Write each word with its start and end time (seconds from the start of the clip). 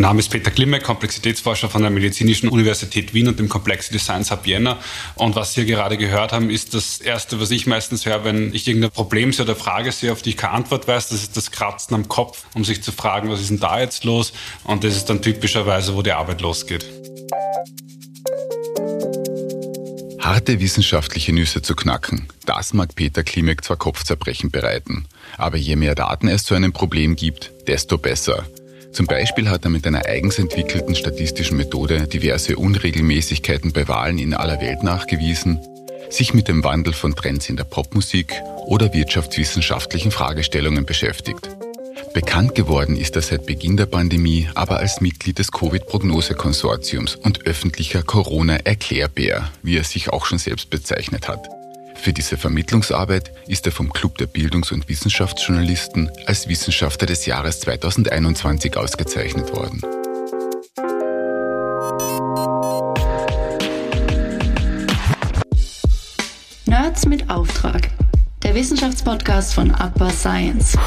Mein 0.00 0.08
Name 0.08 0.20
ist 0.20 0.30
Peter 0.30 0.50
Klimme, 0.50 0.80
Komplexitätsforscher 0.80 1.68
von 1.68 1.82
der 1.82 1.90
Medizinischen 1.90 2.48
Universität 2.48 3.12
Wien 3.12 3.28
und 3.28 3.38
dem 3.38 3.50
Complexity 3.50 3.98
Science 3.98 4.30
Hub 4.30 4.46
Vienna. 4.46 4.78
Und 5.14 5.36
was 5.36 5.52
Sie 5.52 5.66
gerade 5.66 5.98
gehört 5.98 6.32
haben, 6.32 6.48
ist 6.48 6.72
das 6.72 7.02
Erste, 7.02 7.38
was 7.38 7.50
ich 7.50 7.66
meistens 7.66 8.06
höre, 8.06 8.24
wenn 8.24 8.54
ich 8.54 8.66
irgendein 8.66 8.92
Problem 8.92 9.30
sehe 9.34 9.44
oder 9.44 9.54
Frage 9.54 9.92
sehe, 9.92 10.10
auf 10.10 10.22
die 10.22 10.30
ich 10.30 10.38
keine 10.38 10.54
Antwort 10.54 10.88
weiß. 10.88 11.10
Das 11.10 11.22
ist 11.22 11.36
das 11.36 11.50
Kratzen 11.50 11.94
am 11.94 12.08
Kopf, 12.08 12.46
um 12.54 12.64
sich 12.64 12.82
zu 12.82 12.92
fragen, 12.92 13.28
was 13.28 13.42
ist 13.42 13.50
denn 13.50 13.60
da 13.60 13.78
jetzt 13.78 14.04
los? 14.04 14.32
Und 14.64 14.84
das 14.84 14.96
ist 14.96 15.04
dann 15.10 15.20
typischerweise, 15.20 15.94
wo 15.94 16.00
die 16.00 16.12
Arbeit 16.12 16.40
losgeht. 16.40 16.86
Harte 20.18 20.60
wissenschaftliche 20.60 21.34
Nüsse 21.34 21.60
zu 21.60 21.76
knacken, 21.76 22.26
das 22.46 22.72
mag 22.72 22.94
Peter 22.94 23.22
Klimek 23.22 23.62
zwar 23.62 23.76
Kopfzerbrechen 23.76 24.50
bereiten. 24.50 25.04
Aber 25.36 25.58
je 25.58 25.76
mehr 25.76 25.94
Daten 25.94 26.26
es 26.28 26.44
zu 26.44 26.54
einem 26.54 26.72
Problem 26.72 27.16
gibt, 27.16 27.52
desto 27.66 27.98
besser. 27.98 28.46
Zum 28.92 29.06
Beispiel 29.06 29.48
hat 29.48 29.64
er 29.64 29.70
mit 29.70 29.86
einer 29.86 30.06
eigens 30.06 30.38
entwickelten 30.38 30.94
statistischen 30.94 31.56
Methode 31.56 32.08
diverse 32.08 32.56
Unregelmäßigkeiten 32.56 33.72
bei 33.72 33.86
Wahlen 33.86 34.18
in 34.18 34.34
aller 34.34 34.60
Welt 34.60 34.82
nachgewiesen, 34.82 35.60
sich 36.10 36.34
mit 36.34 36.48
dem 36.48 36.64
Wandel 36.64 36.92
von 36.92 37.14
Trends 37.14 37.48
in 37.48 37.56
der 37.56 37.64
Popmusik 37.64 38.34
oder 38.66 38.92
wirtschaftswissenschaftlichen 38.92 40.10
Fragestellungen 40.10 40.86
beschäftigt. 40.86 41.48
Bekannt 42.14 42.56
geworden 42.56 42.96
ist 42.96 43.14
er 43.14 43.22
seit 43.22 43.46
Beginn 43.46 43.76
der 43.76 43.86
Pandemie 43.86 44.48
aber 44.54 44.78
als 44.78 45.00
Mitglied 45.00 45.38
des 45.38 45.52
Covid-Prognose-Konsortiums 45.52 47.14
und 47.14 47.46
öffentlicher 47.46 48.02
Corona-Erklärbär, 48.02 49.50
wie 49.62 49.76
er 49.76 49.84
sich 49.84 50.10
auch 50.10 50.26
schon 50.26 50.38
selbst 50.38 50.70
bezeichnet 50.70 51.28
hat. 51.28 51.48
Für 52.02 52.14
diese 52.14 52.38
Vermittlungsarbeit 52.38 53.30
ist 53.46 53.66
er 53.66 53.72
vom 53.72 53.92
Club 53.92 54.16
der 54.16 54.26
Bildungs- 54.26 54.72
und 54.72 54.88
Wissenschaftsjournalisten 54.88 56.10
als 56.24 56.48
Wissenschaftler 56.48 57.06
des 57.06 57.26
Jahres 57.26 57.60
2021 57.60 58.74
ausgezeichnet 58.78 59.54
worden. 59.54 59.82
Nerds 66.64 67.04
mit 67.04 67.28
Auftrag. 67.28 67.90
Der 68.44 68.54
Wissenschaftspodcast 68.54 69.52
von 69.52 69.70
Aqua 69.70 70.08
Science. 70.08 70.78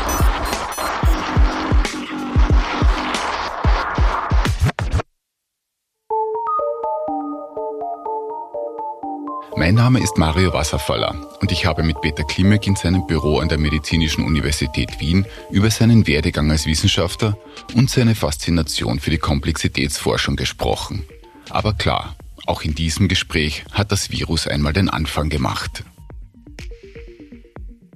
Mein 9.64 9.76
Name 9.76 10.04
ist 10.04 10.18
Mario 10.18 10.52
Wasserfaller 10.52 11.16
und 11.40 11.50
ich 11.54 11.66
habe 11.66 11.84
mit 11.84 12.02
Peter 12.02 12.26
Klimek 12.26 12.68
in 12.68 12.76
seinem 12.76 13.08
Büro 13.08 13.40
an 13.40 13.48
der 13.48 13.58
Medizinischen 13.58 14.26
Universität 14.26 15.00
Wien 15.00 15.26
über 15.52 15.72
seinen 15.72 16.06
Werdegang 16.06 16.52
als 16.52 16.66
Wissenschaftler 16.66 17.38
und 17.74 17.90
seine 17.90 18.14
Faszination 18.14 19.00
für 19.00 19.10
die 19.10 19.20
Komplexitätsforschung 19.20 20.36
gesprochen. 20.36 21.06
Aber 21.50 21.72
klar, 21.72 22.18
auch 22.46 22.64
in 22.64 22.76
diesem 22.76 23.08
Gespräch 23.08 23.64
hat 23.72 23.94
das 23.94 24.12
Virus 24.12 24.48
einmal 24.48 24.74
den 24.74 24.90
Anfang 24.90 25.30
gemacht. 25.30 25.86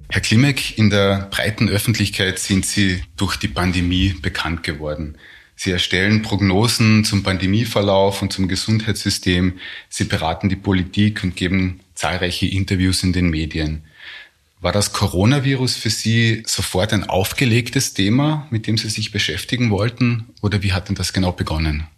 Herr 0.08 0.22
Klimek, 0.22 0.78
in 0.78 0.88
der 0.88 1.28
breiten 1.30 1.68
Öffentlichkeit 1.68 2.38
sind 2.38 2.64
Sie 2.64 3.02
durch 3.18 3.36
die 3.36 3.48
Pandemie 3.48 4.14
bekannt 4.22 4.62
geworden. 4.62 5.18
Sie 5.60 5.72
erstellen 5.72 6.22
Prognosen 6.22 7.04
zum 7.04 7.24
Pandemieverlauf 7.24 8.22
und 8.22 8.32
zum 8.32 8.46
Gesundheitssystem. 8.46 9.58
Sie 9.88 10.04
beraten 10.04 10.48
die 10.48 10.54
Politik 10.54 11.24
und 11.24 11.34
geben 11.34 11.80
zahlreiche 11.96 12.46
Interviews 12.46 13.02
in 13.02 13.12
den 13.12 13.28
Medien. 13.28 13.82
War 14.60 14.70
das 14.70 14.92
Coronavirus 14.92 15.74
für 15.74 15.90
Sie 15.90 16.44
sofort 16.46 16.92
ein 16.92 17.10
aufgelegtes 17.10 17.92
Thema, 17.92 18.46
mit 18.50 18.68
dem 18.68 18.78
Sie 18.78 18.88
sich 18.88 19.10
beschäftigen 19.10 19.70
wollten? 19.70 20.26
Oder 20.42 20.62
wie 20.62 20.72
hat 20.72 20.90
denn 20.90 20.94
das 20.94 21.12
genau 21.12 21.32
begonnen? 21.32 21.88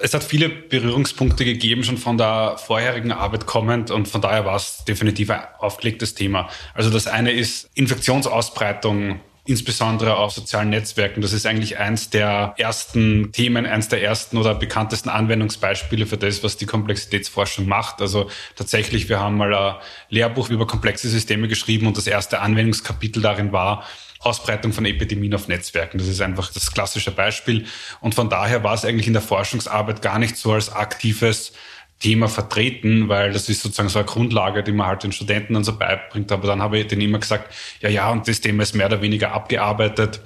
Es 0.00 0.14
hat 0.14 0.24
viele 0.24 0.48
Berührungspunkte 0.48 1.44
gegeben, 1.44 1.84
schon 1.84 1.98
von 1.98 2.16
der 2.16 2.56
vorherigen 2.56 3.12
Arbeit 3.12 3.44
kommend 3.44 3.90
und 3.90 4.08
von 4.08 4.22
daher 4.22 4.46
war 4.46 4.56
es 4.56 4.84
definitiv 4.88 5.28
ein 5.28 5.42
aufgelegtes 5.58 6.14
Thema. 6.14 6.48
Also 6.72 6.88
das 6.88 7.06
eine 7.06 7.32
ist 7.32 7.68
Infektionsausbreitung 7.74 9.20
insbesondere 9.46 10.16
auf 10.16 10.32
sozialen 10.32 10.70
Netzwerken. 10.70 11.20
Das 11.20 11.32
ist 11.32 11.46
eigentlich 11.46 11.78
eins 11.78 12.10
der 12.10 12.54
ersten 12.58 13.32
Themen, 13.32 13.66
eins 13.66 13.88
der 13.88 14.02
ersten 14.02 14.36
oder 14.36 14.54
bekanntesten 14.54 15.08
Anwendungsbeispiele 15.08 16.06
für 16.06 16.16
das, 16.16 16.42
was 16.42 16.56
die 16.56 16.66
Komplexitätsforschung 16.66 17.66
macht. 17.66 18.00
Also 18.00 18.28
tatsächlich, 18.56 19.08
wir 19.08 19.20
haben 19.20 19.36
mal 19.36 19.54
ein 19.54 19.74
Lehrbuch 20.08 20.50
über 20.50 20.66
komplexe 20.66 21.08
Systeme 21.08 21.48
geschrieben 21.48 21.86
und 21.86 21.96
das 21.96 22.06
erste 22.06 22.40
Anwendungskapitel 22.40 23.22
darin 23.22 23.52
war, 23.52 23.84
Ausbreitung 24.20 24.72
von 24.72 24.84
Epidemien 24.84 25.34
auf 25.34 25.48
Netzwerken. 25.48 25.98
Das 25.98 26.08
ist 26.08 26.20
einfach 26.20 26.52
das 26.52 26.72
klassische 26.72 27.12
Beispiel. 27.12 27.66
Und 28.00 28.14
von 28.14 28.28
daher 28.28 28.64
war 28.64 28.74
es 28.74 28.84
eigentlich 28.84 29.06
in 29.06 29.12
der 29.12 29.22
Forschungsarbeit 29.22 30.02
gar 30.02 30.18
nicht 30.18 30.36
so 30.36 30.52
als 30.52 30.72
aktives 30.72 31.52
Thema 31.98 32.28
vertreten, 32.28 33.08
weil 33.08 33.32
das 33.32 33.48
ist 33.48 33.62
sozusagen 33.62 33.88
so 33.88 33.98
eine 33.98 34.06
Grundlage, 34.06 34.62
die 34.62 34.72
man 34.72 34.86
halt 34.86 35.02
den 35.02 35.12
Studenten 35.12 35.54
dann 35.54 35.64
so 35.64 35.76
beibringt. 35.76 36.30
Aber 36.30 36.46
dann 36.46 36.62
habe 36.62 36.78
ich 36.78 36.86
denen 36.88 37.02
immer 37.02 37.18
gesagt, 37.18 37.54
ja, 37.80 37.88
ja, 37.88 38.10
und 38.10 38.28
das 38.28 38.40
Thema 38.40 38.62
ist 38.62 38.74
mehr 38.74 38.86
oder 38.86 39.00
weniger 39.00 39.32
abgearbeitet. 39.32 40.20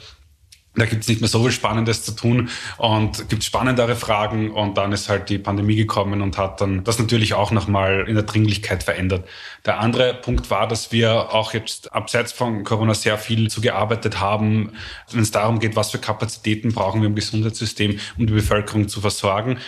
Da 0.76 0.86
gibt 0.86 1.02
es 1.02 1.08
nicht 1.08 1.20
mehr 1.20 1.28
so 1.28 1.42
viel 1.42 1.50
Spannendes 1.50 2.04
zu 2.04 2.12
tun 2.12 2.48
und 2.78 3.28
gibt 3.28 3.42
spannendere 3.42 3.96
Fragen. 3.96 4.52
Und 4.52 4.78
dann 4.78 4.92
ist 4.92 5.08
halt 5.08 5.28
die 5.28 5.38
Pandemie 5.38 5.74
gekommen 5.74 6.22
und 6.22 6.38
hat 6.38 6.60
dann 6.60 6.84
das 6.84 6.98
natürlich 6.98 7.34
auch 7.34 7.50
nochmal 7.50 8.04
in 8.06 8.14
der 8.14 8.22
Dringlichkeit 8.22 8.84
verändert. 8.84 9.28
Der 9.66 9.80
andere 9.80 10.14
Punkt 10.14 10.48
war, 10.50 10.68
dass 10.68 10.92
wir 10.92 11.34
auch 11.34 11.54
jetzt 11.54 11.92
abseits 11.92 12.32
von 12.32 12.62
Corona 12.62 12.94
sehr 12.94 13.18
viel 13.18 13.50
zu 13.50 13.60
gearbeitet 13.60 14.20
haben, 14.20 14.72
wenn 15.10 15.22
es 15.22 15.32
darum 15.32 15.58
geht, 15.58 15.74
was 15.74 15.90
für 15.90 15.98
Kapazitäten 15.98 16.72
brauchen 16.72 17.00
wir 17.00 17.08
im 17.08 17.16
Gesundheitssystem, 17.16 17.98
um 18.16 18.26
die 18.28 18.32
Bevölkerung 18.32 18.88
zu 18.88 19.00
versorgen. 19.00 19.58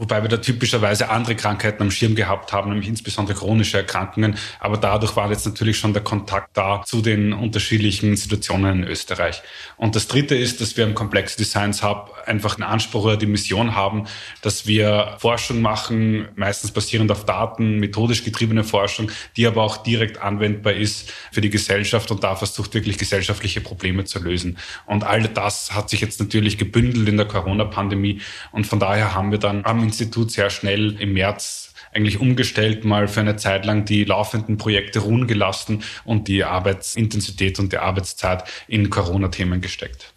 Wobei 0.00 0.22
wir 0.22 0.30
da 0.30 0.38
typischerweise 0.38 1.10
andere 1.10 1.36
Krankheiten 1.36 1.82
am 1.82 1.90
Schirm 1.90 2.14
gehabt 2.14 2.54
haben, 2.54 2.70
nämlich 2.70 2.88
insbesondere 2.88 3.36
chronische 3.36 3.76
Erkrankungen. 3.76 4.36
Aber 4.58 4.78
dadurch 4.78 5.14
war 5.14 5.30
jetzt 5.30 5.44
natürlich 5.44 5.78
schon 5.78 5.92
der 5.92 6.02
Kontakt 6.02 6.56
da 6.56 6.82
zu 6.86 7.02
den 7.02 7.34
unterschiedlichen 7.34 8.16
Situationen 8.16 8.82
in 8.82 8.88
Österreich. 8.88 9.42
Und 9.76 9.96
das 9.96 10.08
Dritte 10.08 10.34
ist, 10.34 10.62
dass 10.62 10.78
wir 10.78 10.84
im 10.84 10.94
Complexity 10.94 11.44
Science 11.44 11.82
Hub 11.82 12.14
einfach 12.24 12.54
einen 12.54 12.62
Anspruch 12.62 13.04
oder 13.04 13.18
die 13.18 13.26
Mission 13.26 13.74
haben, 13.74 14.06
dass 14.40 14.66
wir 14.66 15.16
Forschung 15.18 15.60
machen, 15.60 16.28
meistens 16.34 16.70
basierend 16.70 17.12
auf 17.12 17.26
Daten, 17.26 17.78
methodisch 17.78 18.24
getriebene 18.24 18.64
Forschung, 18.64 19.10
die 19.36 19.46
aber 19.46 19.62
auch 19.62 19.76
direkt 19.76 20.16
anwendbar 20.16 20.72
ist 20.72 21.12
für 21.30 21.42
die 21.42 21.50
Gesellschaft 21.50 22.10
und 22.10 22.24
da 22.24 22.36
versucht 22.36 22.72
wirklich 22.72 22.96
gesellschaftliche 22.96 23.60
Probleme 23.60 24.04
zu 24.04 24.18
lösen. 24.18 24.56
Und 24.86 25.04
all 25.04 25.24
das 25.24 25.74
hat 25.74 25.90
sich 25.90 26.00
jetzt 26.00 26.20
natürlich 26.20 26.56
gebündelt 26.56 27.06
in 27.06 27.18
der 27.18 27.26
Corona-Pandemie 27.26 28.22
und 28.50 28.66
von 28.66 28.80
daher 28.80 29.14
haben 29.14 29.30
wir 29.30 29.38
dann 29.38 29.66
am 29.66 29.89
Institut 29.90 30.30
sehr 30.30 30.50
schnell 30.50 30.96
im 31.00 31.14
März 31.14 31.74
eigentlich 31.92 32.20
umgestellt, 32.20 32.84
mal 32.84 33.08
für 33.08 33.18
eine 33.20 33.34
Zeit 33.34 33.64
lang 33.64 33.84
die 33.84 34.04
laufenden 34.04 34.56
Projekte 34.56 35.00
ruhen 35.00 35.26
gelassen 35.26 35.82
und 36.04 36.28
die 36.28 36.44
Arbeitsintensität 36.44 37.58
und 37.58 37.72
die 37.72 37.78
Arbeitszeit 37.78 38.44
in 38.68 38.90
Corona-Themen 38.90 39.60
gesteckt. 39.60 40.14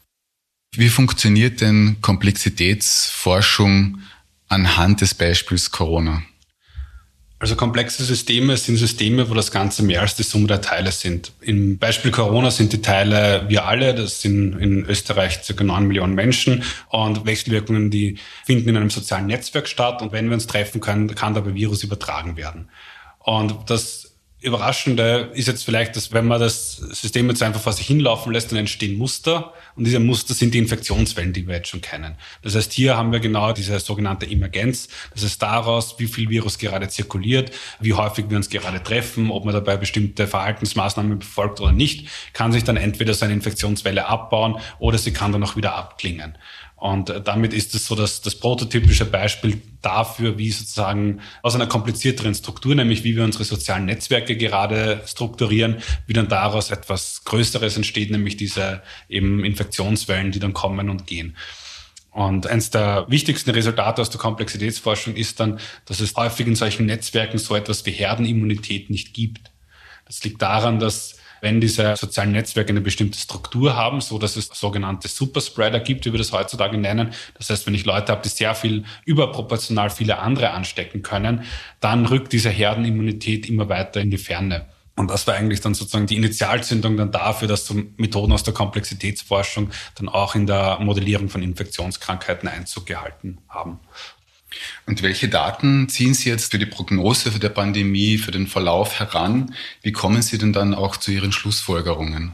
Wie 0.76 0.90
funktioniert 0.90 1.62
denn 1.62 1.98
Komplexitätsforschung 2.02 4.00
anhand 4.48 5.02
des 5.02 5.16
Beispiels 5.16 5.72
Corona? 5.72 6.22
Also 7.44 7.58
komplexe 7.58 8.06
Systeme 8.06 8.56
sind 8.56 8.78
Systeme, 8.78 9.30
wo 9.30 9.34
das 9.34 9.52
Ganze 9.52 9.84
mehr 9.84 10.00
als 10.00 10.16
die 10.16 10.24
Summe 10.24 10.48
der 10.48 10.62
Teile 10.62 10.94
sind. 10.94 11.34
Im 11.42 11.78
Beispiel 11.78 12.10
Corona 12.10 12.52
sind 12.52 12.72
die 12.72 12.82
Teile 12.82 13.44
wir 13.50 13.66
alle, 13.66 13.94
das 13.94 14.22
sind 14.22 14.58
in 14.58 14.86
Österreich 14.86 15.42
ca. 15.46 15.62
9 15.62 15.86
Millionen 15.86 16.16
Menschen 16.16 16.64
und 16.88 17.26
Wechselwirkungen, 17.26 17.92
die 17.92 18.18
finden 18.46 18.70
in 18.70 18.78
einem 18.78 18.90
sozialen 18.90 19.26
Netzwerk 19.26 19.68
statt 19.68 20.02
und 20.02 20.14
wenn 20.14 20.28
wir 20.28 20.36
uns 20.36 20.48
treffen 20.48 20.80
können, 20.80 21.16
kann 21.16 21.34
der 21.34 21.54
Virus 21.54 21.84
übertragen 21.84 22.38
werden. 22.38 22.70
Und 23.20 23.70
das 23.70 24.16
Überraschende 24.40 25.32
ist 25.34 25.50
jetzt 25.50 25.66
vielleicht, 25.66 25.98
dass 25.98 26.14
wenn 26.14 26.26
man 26.26 26.40
das 26.40 26.78
System 26.78 27.28
jetzt 27.28 27.44
einfach 27.44 27.60
vor 27.60 27.74
sich 27.74 27.88
hinlaufen 27.88 28.32
lässt, 28.32 28.54
dann 28.54 28.60
entstehen 28.60 28.98
Muster. 28.98 29.52
Und 29.76 29.86
diese 29.86 30.00
Muster 30.00 30.34
sind 30.34 30.54
die 30.54 30.60
Infektionswellen, 30.60 31.34
die 31.34 31.48
wir 31.48 31.56
jetzt 31.56 31.70
schon 31.70 31.82
kennen. 31.82 32.16
Das 32.42 32.56
heißt, 32.56 32.72
hier 32.74 32.96
haben 32.96 33.12
wir 33.12 33.20
genau 33.20 33.54
diese 33.54 33.80
sogenannte 33.80 34.26
Emergenz. 34.30 34.88
Das 35.14 35.24
heißt 35.24 35.42
daraus, 35.42 36.00
wie 36.00 36.08
viel 36.08 36.30
Virus 36.30 36.58
gerade 36.58 36.88
zirkuliert, 36.90 37.52
wie 37.80 37.94
häufig 37.94 38.26
wir 38.30 38.38
uns 38.38 38.50
gerade 38.50 38.84
treffen, 38.84 39.32
ob 39.32 39.46
man 39.46 39.54
dabei 39.54 39.78
bestimmte 39.78 40.28
Verhaltensmaßnahmen 40.28 41.20
befolgt 41.20 41.60
oder 41.62 41.72
nicht, 41.72 42.08
kann 42.34 42.52
sich 42.52 42.64
dann 42.64 42.78
entweder 42.78 43.14
so 43.14 43.26
eine 43.26 43.34
Infektionswelle 43.34 44.06
abbauen 44.08 44.58
oder 44.80 44.98
sie 44.98 45.12
kann 45.12 45.32
dann 45.32 45.44
auch 45.44 45.56
wieder 45.56 45.76
abklingen. 45.76 46.38
Und 46.84 47.10
äh, 47.10 47.22
damit 47.22 47.54
ist 47.54 47.74
es 47.76 47.86
so 47.86 47.96
dass 47.96 48.22
das 48.22 48.36
prototypische 48.36 49.06
Beispiel 49.06 49.62
dafür, 49.82 50.38
wie 50.38 50.52
sozusagen 50.52 51.22
aus 51.42 51.56
einer 51.56 51.66
komplizierteren 51.66 52.36
Struktur, 52.36 52.76
nämlich 52.76 53.06
wie 53.06 53.16
wir 53.16 53.24
unsere 53.24 53.46
sozialen 53.46 53.86
Netzwerke 53.86 54.36
gerade 54.36 55.02
strukturieren, 55.06 55.78
wie 56.08 56.14
dann 56.14 56.28
daraus 56.28 56.72
etwas 56.72 57.24
Größeres 57.24 57.78
entsteht, 57.78 58.12
nämlich 58.12 58.36
diese 58.36 58.82
eben 59.08 59.46
Infektionswellen, 59.64 60.32
die 60.32 60.40
dann 60.40 60.54
kommen 60.54 60.90
und 60.90 61.08
gehen. 61.08 61.36
Und 62.12 62.46
eines 62.46 62.70
der 62.70 63.06
wichtigsten 63.08 63.50
Resultate 63.50 64.02
aus 64.02 64.12
der 64.12 64.20
Komplexitätsforschung 64.20 65.16
ist 65.16 65.40
dann, 65.40 65.60
dass 65.86 66.00
es 66.00 66.16
häufig 66.16 66.46
in 66.46 66.56
solchen 66.56 66.86
Netzwerken 66.86 67.40
so 67.40 67.56
etwas 67.56 67.86
wie 67.86 67.92
Herdenimmunität 67.92 68.90
nicht 68.92 69.14
gibt. 69.14 69.52
Das 70.06 70.24
liegt 70.24 70.42
daran, 70.42 70.80
dass 70.80 71.16
wenn 71.42 71.60
diese 71.60 71.96
sozialen 71.98 72.32
Netzwerke 72.32 72.70
eine 72.70 72.82
bestimmte 72.82 73.18
Struktur 73.18 73.76
haben, 73.76 74.00
so 74.00 74.18
dass 74.20 74.38
es 74.38 74.48
sogenannte 74.48 75.08
Superspreader 75.08 75.80
gibt, 75.80 76.06
wie 76.06 76.14
wir 76.14 76.18
das 76.18 76.32
heutzutage 76.32 76.78
nennen. 76.78 77.14
Das 77.38 77.50
heißt, 77.50 77.66
wenn 77.66 77.74
ich 77.74 77.84
Leute 77.84 78.12
habe, 78.12 78.22
die 78.22 78.30
sehr 78.30 78.54
viel 78.56 78.86
überproportional 79.06 79.90
viele 79.90 80.20
andere 80.20 80.52
anstecken 80.52 81.02
können, 81.02 81.44
dann 81.80 82.06
rückt 82.06 82.32
diese 82.32 82.50
Herdenimmunität 82.50 83.50
immer 83.50 83.68
weiter 83.68 84.00
in 84.00 84.12
die 84.12 84.18
Ferne. 84.18 84.68
Und 84.96 85.10
das 85.10 85.26
war 85.26 85.34
eigentlich 85.34 85.62
dann 85.62 85.74
sozusagen 85.74 86.06
die 86.06 86.18
Initialzündung 86.18 86.98
dann 86.98 87.12
dafür, 87.12 87.48
dass 87.48 87.66
so 87.66 87.74
Methoden 87.98 88.32
aus 88.32 88.44
der 88.44 88.54
Komplexitätsforschung 88.54 89.72
dann 89.96 90.08
auch 90.08 90.36
in 90.36 90.46
der 90.46 90.78
Modellierung 90.80 91.30
von 91.30 91.42
Infektionskrankheiten 91.42 92.48
Einzug 92.48 92.86
gehalten 92.86 93.40
haben. 93.50 93.80
Und 94.86 95.02
welche 95.02 95.30
Daten 95.30 95.90
ziehen 95.90 96.14
Sie 96.14 96.30
jetzt 96.30 96.52
für 96.52 96.60
die 96.60 96.68
Prognose 96.68 97.32
für 97.32 97.40
der 97.40 97.50
Pandemie, 97.50 98.20
für 98.20 98.32
den 98.32 98.46
Verlauf 98.46 99.00
heran? 99.00 99.56
Wie 99.82 99.92
kommen 99.92 100.22
Sie 100.22 100.38
denn 100.38 100.54
dann 100.54 100.76
auch 100.76 100.98
zu 100.98 101.12
Ihren 101.12 101.32
Schlussfolgerungen? 101.32 102.34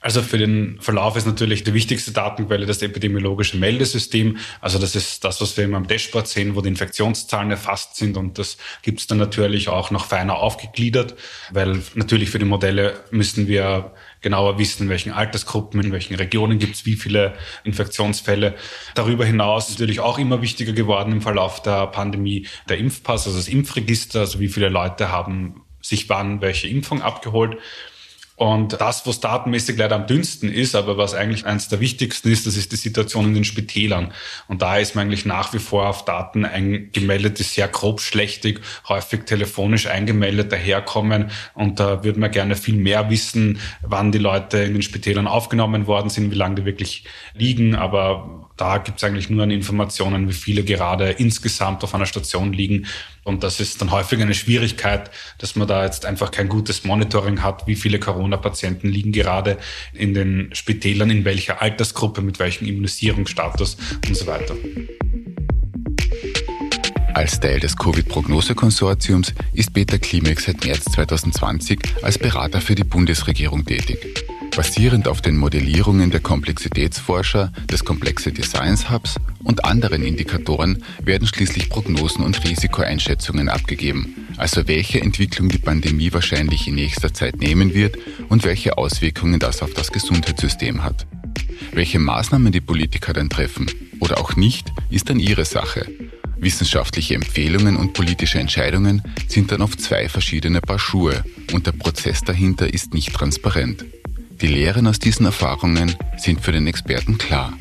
Also 0.00 0.22
für 0.22 0.38
den 0.38 0.80
Verlauf 0.80 1.16
ist 1.16 1.26
natürlich 1.26 1.64
die 1.64 1.74
wichtigste 1.74 2.12
Datenquelle 2.12 2.66
das 2.66 2.82
epidemiologische 2.82 3.56
Meldesystem. 3.56 4.36
Also 4.60 4.78
das 4.78 4.94
ist 4.94 5.24
das, 5.24 5.40
was 5.40 5.56
wir 5.56 5.64
immer 5.64 5.76
am 5.76 5.88
Dashboard 5.88 6.28
sehen, 6.28 6.54
wo 6.54 6.60
die 6.60 6.68
Infektionszahlen 6.68 7.50
erfasst 7.50 7.96
sind. 7.96 8.16
Und 8.16 8.38
das 8.38 8.58
gibt 8.82 9.00
es 9.00 9.08
dann 9.08 9.18
natürlich 9.18 9.68
auch 9.68 9.90
noch 9.90 10.04
feiner 10.04 10.36
aufgegliedert, 10.36 11.16
weil 11.50 11.82
natürlich 11.94 12.30
für 12.30 12.38
die 12.38 12.44
Modelle 12.44 13.00
müssen 13.10 13.48
wir 13.48 13.92
genauer 14.20 14.58
wissen, 14.58 14.84
in 14.84 14.88
welchen 14.88 15.12
Altersgruppen, 15.12 15.82
in 15.82 15.90
welchen 15.90 16.14
Regionen 16.14 16.60
gibt 16.60 16.76
es 16.76 16.86
wie 16.86 16.94
viele 16.94 17.34
Infektionsfälle. 17.64 18.54
Darüber 18.94 19.24
hinaus 19.24 19.68
ist 19.68 19.78
natürlich 19.80 20.00
auch 20.00 20.18
immer 20.18 20.42
wichtiger 20.42 20.72
geworden 20.72 21.12
im 21.12 21.22
Verlauf 21.22 21.60
der 21.62 21.88
Pandemie 21.88 22.46
der 22.68 22.78
Impfpass, 22.78 23.26
also 23.26 23.36
das 23.36 23.48
Impfregister, 23.48 24.20
also 24.20 24.38
wie 24.38 24.48
viele 24.48 24.68
Leute 24.68 25.10
haben 25.10 25.62
sich 25.80 26.08
wann 26.08 26.40
welche 26.40 26.68
Impfung 26.68 27.02
abgeholt. 27.02 27.56
Und 28.38 28.80
das, 28.80 29.04
was 29.04 29.18
datenmäßig 29.18 29.76
leider 29.78 29.96
am 29.96 30.06
dünnsten 30.06 30.48
ist, 30.48 30.76
aber 30.76 30.96
was 30.96 31.12
eigentlich 31.12 31.44
eines 31.44 31.66
der 31.66 31.80
wichtigsten 31.80 32.30
ist, 32.30 32.46
das 32.46 32.56
ist 32.56 32.70
die 32.70 32.76
Situation 32.76 33.24
in 33.24 33.34
den 33.34 33.42
Spitälern. 33.42 34.12
Und 34.46 34.62
da 34.62 34.76
ist 34.76 34.94
man 34.94 35.06
eigentlich 35.06 35.24
nach 35.24 35.52
wie 35.54 35.58
vor 35.58 35.88
auf 35.88 36.04
Daten 36.04 36.44
eingemeldet, 36.44 37.40
die 37.40 37.42
sehr 37.42 37.66
grob 37.66 38.00
schlechtig, 38.00 38.60
häufig 38.88 39.24
telefonisch 39.24 39.88
eingemeldet 39.88 40.52
daherkommen. 40.52 41.32
Und 41.54 41.80
da 41.80 42.04
würde 42.04 42.20
man 42.20 42.30
gerne 42.30 42.54
viel 42.54 42.76
mehr 42.76 43.10
wissen, 43.10 43.58
wann 43.82 44.12
die 44.12 44.18
Leute 44.18 44.58
in 44.58 44.74
den 44.74 44.82
Spitälern 44.82 45.26
aufgenommen 45.26 45.88
worden 45.88 46.08
sind, 46.08 46.30
wie 46.30 46.36
lange 46.36 46.54
die 46.54 46.64
wirklich 46.64 47.06
liegen. 47.34 47.74
Aber 47.74 48.48
da 48.56 48.78
gibt 48.78 48.98
es 48.98 49.04
eigentlich 49.04 49.30
nur 49.30 49.42
an 49.42 49.50
Informationen, 49.50 50.28
wie 50.28 50.32
viele 50.32 50.62
gerade 50.62 51.10
insgesamt 51.10 51.82
auf 51.82 51.92
einer 51.92 52.06
Station 52.06 52.52
liegen. 52.52 52.86
Und 53.24 53.44
das 53.44 53.60
ist 53.60 53.80
dann 53.80 53.90
häufig 53.90 54.22
eine 54.22 54.32
Schwierigkeit, 54.32 55.10
dass 55.38 55.54
man 55.54 55.68
da 55.68 55.84
jetzt 55.84 56.06
einfach 56.06 56.30
kein 56.30 56.48
gutes 56.48 56.84
Monitoring 56.84 57.42
hat, 57.42 57.66
wie 57.66 57.76
viele 57.76 57.98
Corona-Patienten 58.28 58.88
liegen 58.88 59.12
gerade 59.12 59.58
in 59.92 60.14
den 60.14 60.50
Spitälern, 60.52 61.10
in 61.10 61.24
welcher 61.24 61.62
Altersgruppe, 61.62 62.20
mit 62.20 62.38
welchem 62.38 62.66
Immunisierungsstatus 62.66 63.76
und 64.06 64.16
so 64.16 64.26
weiter. 64.26 64.54
Als 67.14 67.40
Teil 67.40 67.58
des 67.58 67.76
Covid-Prognose-Konsortiums 67.76 69.34
ist 69.52 69.72
Peter 69.72 69.98
Klimek 69.98 70.40
seit 70.40 70.64
März 70.64 70.84
2020 70.84 71.80
als 72.02 72.18
Berater 72.18 72.60
für 72.60 72.74
die 72.74 72.84
Bundesregierung 72.84 73.64
tätig. 73.64 73.98
Basierend 74.58 75.06
auf 75.06 75.22
den 75.22 75.36
Modellierungen 75.36 76.10
der 76.10 76.18
Komplexitätsforscher 76.18 77.52
des 77.70 77.84
Complexity 77.84 78.42
Science 78.42 78.90
Hubs 78.90 79.14
und 79.44 79.64
anderen 79.64 80.02
Indikatoren 80.02 80.82
werden 81.00 81.28
schließlich 81.28 81.70
Prognosen 81.70 82.24
und 82.24 82.42
Risikoeinschätzungen 82.42 83.50
abgegeben, 83.50 84.26
also 84.36 84.66
welche 84.66 85.00
Entwicklung 85.00 85.48
die 85.48 85.58
Pandemie 85.58 86.12
wahrscheinlich 86.12 86.66
in 86.66 86.74
nächster 86.74 87.14
Zeit 87.14 87.36
nehmen 87.36 87.72
wird 87.72 87.98
und 88.30 88.42
welche 88.42 88.76
Auswirkungen 88.78 89.38
das 89.38 89.62
auf 89.62 89.74
das 89.74 89.92
Gesundheitssystem 89.92 90.82
hat. 90.82 91.06
Welche 91.70 92.00
Maßnahmen 92.00 92.50
die 92.50 92.60
Politiker 92.60 93.12
dann 93.12 93.30
treffen 93.30 93.70
oder 94.00 94.18
auch 94.18 94.34
nicht, 94.34 94.72
ist 94.90 95.08
dann 95.08 95.20
ihre 95.20 95.44
Sache. 95.44 95.86
Wissenschaftliche 96.36 97.14
Empfehlungen 97.14 97.76
und 97.76 97.92
politische 97.92 98.40
Entscheidungen 98.40 99.02
sind 99.28 99.52
dann 99.52 99.62
auf 99.62 99.76
zwei 99.76 100.08
verschiedene 100.08 100.60
Paar 100.60 100.80
Schuhe 100.80 101.22
und 101.52 101.68
der 101.68 101.72
Prozess 101.72 102.22
dahinter 102.22 102.74
ist 102.74 102.92
nicht 102.92 103.12
transparent. 103.12 103.84
Die 104.40 104.46
Lehren 104.46 104.86
aus 104.86 105.00
diesen 105.00 105.26
Erfahrungen 105.26 105.96
sind 106.16 106.40
für 106.40 106.52
den 106.52 106.68
Experten 106.68 107.18
klar. 107.18 107.54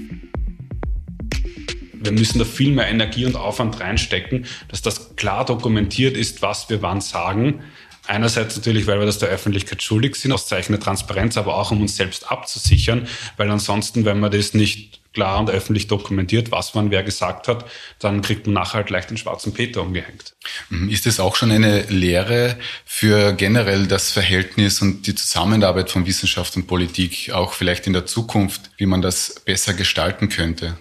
Wir 1.94 2.12
müssen 2.12 2.38
da 2.38 2.46
viel 2.46 2.72
mehr 2.72 2.88
Energie 2.88 3.26
und 3.26 3.36
Aufwand 3.36 3.80
reinstecken, 3.80 4.46
dass 4.68 4.84
das 4.84 5.16
klar 5.16 5.44
dokumentiert 5.44 6.16
ist, 6.16 6.44
was 6.44 6.70
wir 6.70 6.84
wann 6.84 7.02
sagen. 7.02 7.62
Einerseits 8.06 8.56
natürlich, 8.56 8.86
weil 8.86 9.00
wir 9.00 9.08
das 9.08 9.18
der 9.18 9.30
Öffentlichkeit 9.30 9.82
schuldig 9.82 10.16
sind, 10.18 10.32
aus 10.32 10.48
Zeichen 10.48 10.74
der 10.74 10.80
Transparenz, 10.80 11.36
aber 11.36 11.56
auch 11.56 11.72
um 11.72 11.82
uns 11.82 11.96
selbst 11.96 12.32
abzusichern, 12.32 13.08
weil 13.38 13.50
ansonsten, 13.50 14.06
wenn 14.06 14.20
man 14.20 14.32
das 14.32 14.54
nicht 14.54 14.97
klar 15.18 15.40
und 15.40 15.50
öffentlich 15.50 15.88
dokumentiert, 15.88 16.52
was 16.52 16.76
man 16.76 16.92
wer 16.92 17.02
gesagt 17.02 17.48
hat, 17.48 17.66
dann 17.98 18.22
kriegt 18.22 18.46
man 18.46 18.54
nachher 18.54 18.76
halt 18.76 18.92
leicht 18.92 19.10
den 19.10 19.18
schwarzen 19.18 19.52
Peter 19.52 19.82
umgehängt. 19.82 20.36
Mhm. 20.70 20.90
Ist 20.90 21.08
das 21.08 21.20
auch 21.20 21.36
schon 21.36 21.50
eine 21.50 21.82
Lehre 21.90 22.56
für 22.86 23.34
generell 23.34 23.88
das 23.88 24.12
Verhältnis 24.12 24.80
und 24.80 25.08
die 25.08 25.16
Zusammenarbeit 25.16 25.90
von 25.90 26.06
Wissenschaft 26.06 26.56
und 26.56 26.68
Politik, 26.68 27.32
auch 27.34 27.54
vielleicht 27.54 27.88
in 27.88 27.94
der 27.94 28.06
Zukunft, 28.06 28.70
wie 28.78 28.86
man 28.86 29.02
das 29.02 29.42
besser 29.44 29.74
gestalten 29.74 30.30
könnte? 30.30 30.78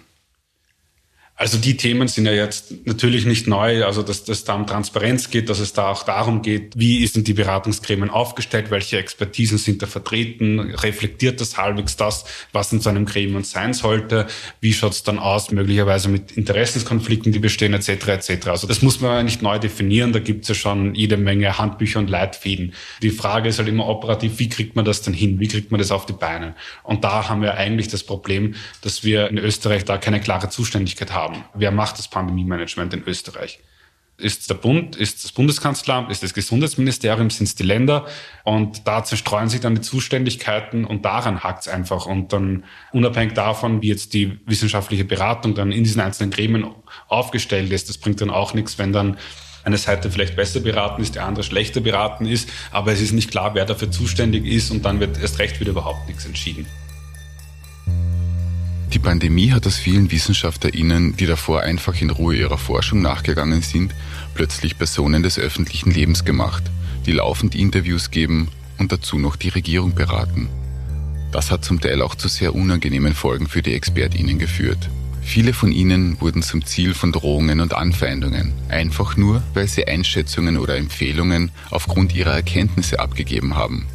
Also 1.39 1.59
die 1.59 1.77
Themen 1.77 2.07
sind 2.07 2.25
ja 2.25 2.31
jetzt 2.31 2.87
natürlich 2.87 3.27
nicht 3.27 3.45
neu, 3.45 3.85
also 3.85 4.01
dass 4.01 4.23
das 4.23 4.43
da 4.43 4.55
um 4.55 4.65
Transparenz 4.65 5.29
geht, 5.29 5.49
dass 5.49 5.59
es 5.59 5.71
da 5.71 5.91
auch 5.91 6.01
darum 6.01 6.41
geht, 6.41 6.73
wie 6.75 7.05
sind 7.05 7.27
die 7.27 7.35
Beratungsgremien 7.35 8.09
aufgestellt, 8.09 8.71
welche 8.71 8.97
Expertisen 8.97 9.59
sind 9.59 9.83
da 9.83 9.85
vertreten, 9.85 10.59
reflektiert 10.59 11.39
das 11.39 11.55
halbwegs 11.55 11.95
das, 11.95 12.25
was 12.53 12.73
in 12.73 12.81
so 12.81 12.89
einem 12.89 13.05
Gremium 13.05 13.43
sein 13.43 13.75
sollte, 13.75 14.25
wie 14.61 14.73
schaut's 14.73 15.03
dann 15.03 15.19
aus, 15.19 15.51
möglicherweise 15.51 16.09
mit 16.09 16.31
Interessenskonflikten, 16.31 17.31
die 17.31 17.37
bestehen, 17.37 17.75
etc. 17.75 18.07
etc. 18.07 18.47
Also 18.47 18.65
das 18.65 18.81
muss 18.81 18.99
man 18.99 19.23
nicht 19.23 19.43
neu 19.43 19.59
definieren, 19.59 20.13
da 20.13 20.19
gibt's 20.19 20.47
ja 20.47 20.55
schon 20.55 20.95
jede 20.95 21.17
Menge 21.17 21.59
Handbücher 21.59 21.99
und 21.99 22.09
Leitfäden. 22.09 22.73
Die 23.03 23.11
Frage 23.11 23.49
ist 23.49 23.59
halt 23.59 23.67
immer 23.67 23.85
operativ, 23.85 24.39
wie 24.39 24.49
kriegt 24.49 24.75
man 24.75 24.85
das 24.85 25.03
dann 25.03 25.13
hin, 25.13 25.39
wie 25.39 25.47
kriegt 25.47 25.69
man 25.69 25.77
das 25.77 25.91
auf 25.91 26.07
die 26.07 26.13
Beine? 26.13 26.55
Und 26.81 27.03
da 27.03 27.29
haben 27.29 27.43
wir 27.43 27.53
eigentlich 27.57 27.89
das 27.89 28.01
Problem, 28.01 28.55
dass 28.81 29.03
wir 29.03 29.29
in 29.29 29.37
Österreich 29.37 29.85
da 29.85 29.99
keine 29.99 30.19
klare 30.19 30.49
Zuständigkeit 30.49 31.13
haben 31.13 31.26
haben. 31.27 31.43
Wer 31.53 31.71
macht 31.71 31.97
das 31.97 32.07
Pandemie-Management 32.07 32.93
in 32.93 33.03
Österreich? 33.03 33.59
Ist 34.19 34.41
es 34.41 34.47
der 34.47 34.55
Bund, 34.55 34.95
ist 34.95 35.23
das 35.23 35.31
Bundeskanzleramt, 35.31 36.09
ist 36.09 36.23
das 36.23 36.33
Gesundheitsministerium, 36.33 37.29
sind 37.29 37.45
es 37.45 37.53
die 37.53 37.63
Länder? 37.63 38.07
Und 38.43 38.87
da 38.87 39.03
zerstreuen 39.03 39.47
sich 39.47 39.59
dann 39.59 39.75
die 39.75 39.81
Zuständigkeiten 39.81 40.85
und 40.85 41.05
daran 41.05 41.43
hakt 41.43 41.61
es 41.61 41.67
einfach. 41.67 42.07
Und 42.07 42.33
dann 42.33 42.63
unabhängig 42.91 43.35
davon, 43.35 43.83
wie 43.83 43.89
jetzt 43.89 44.13
die 44.13 44.39
wissenschaftliche 44.47 45.05
Beratung 45.05 45.53
dann 45.53 45.71
in 45.71 45.83
diesen 45.83 46.01
einzelnen 46.01 46.31
Gremien 46.31 46.65
aufgestellt 47.07 47.71
ist, 47.71 47.89
das 47.89 47.99
bringt 47.99 48.19
dann 48.19 48.31
auch 48.31 48.55
nichts, 48.55 48.79
wenn 48.79 48.91
dann 48.91 49.17
eine 49.63 49.77
Seite 49.77 50.09
vielleicht 50.09 50.35
besser 50.35 50.61
beraten 50.61 51.01
ist, 51.01 51.13
die 51.13 51.19
andere 51.19 51.43
schlechter 51.43 51.81
beraten 51.81 52.25
ist, 52.25 52.49
aber 52.71 52.93
es 52.93 53.01
ist 53.01 53.11
nicht 53.11 53.29
klar, 53.29 53.53
wer 53.53 53.65
dafür 53.65 53.91
zuständig 53.91 54.45
ist 54.45 54.71
und 54.71 54.83
dann 54.83 54.99
wird 54.99 55.19
erst 55.19 55.39
recht 55.39 55.59
wieder 55.59 55.71
überhaupt 55.71 56.07
nichts 56.07 56.25
entschieden. 56.25 56.65
Die 58.93 58.99
Pandemie 58.99 59.51
hat 59.51 59.67
aus 59.67 59.75
vielen 59.75 60.11
WissenschaftlerInnen, 60.11 61.17
die 61.17 61.25
davor 61.25 61.61
einfach 61.61 62.01
in 62.01 62.09
Ruhe 62.09 62.37
ihrer 62.37 62.57
Forschung 62.57 63.01
nachgegangen 63.01 63.61
sind, 63.61 63.93
plötzlich 64.33 64.77
Personen 64.77 65.23
des 65.23 65.37
öffentlichen 65.37 65.91
Lebens 65.91 66.23
gemacht, 66.23 66.63
die 67.05 67.11
laufend 67.11 67.53
Interviews 67.53 68.11
geben 68.11 68.47
und 68.77 68.91
dazu 68.93 69.19
noch 69.19 69.35
die 69.35 69.49
Regierung 69.49 69.93
beraten. 69.93 70.47
Das 71.33 71.51
hat 71.51 71.65
zum 71.65 71.81
Teil 71.81 72.01
auch 72.01 72.15
zu 72.15 72.29
sehr 72.29 72.55
unangenehmen 72.55 73.13
Folgen 73.13 73.47
für 73.47 73.61
die 73.61 73.73
ExpertInnen 73.73 74.39
geführt. 74.39 74.89
Viele 75.21 75.51
von 75.51 75.73
ihnen 75.73 76.21
wurden 76.21 76.41
zum 76.41 76.63
Ziel 76.63 76.93
von 76.93 77.11
Drohungen 77.11 77.59
und 77.59 77.73
Anfeindungen, 77.73 78.53
einfach 78.69 79.17
nur, 79.17 79.43
weil 79.53 79.67
sie 79.67 79.85
Einschätzungen 79.85 80.57
oder 80.57 80.77
Empfehlungen 80.77 81.51
aufgrund 81.69 82.15
ihrer 82.15 82.31
Erkenntnisse 82.31 83.01
abgegeben 83.01 83.55
haben. 83.55 83.87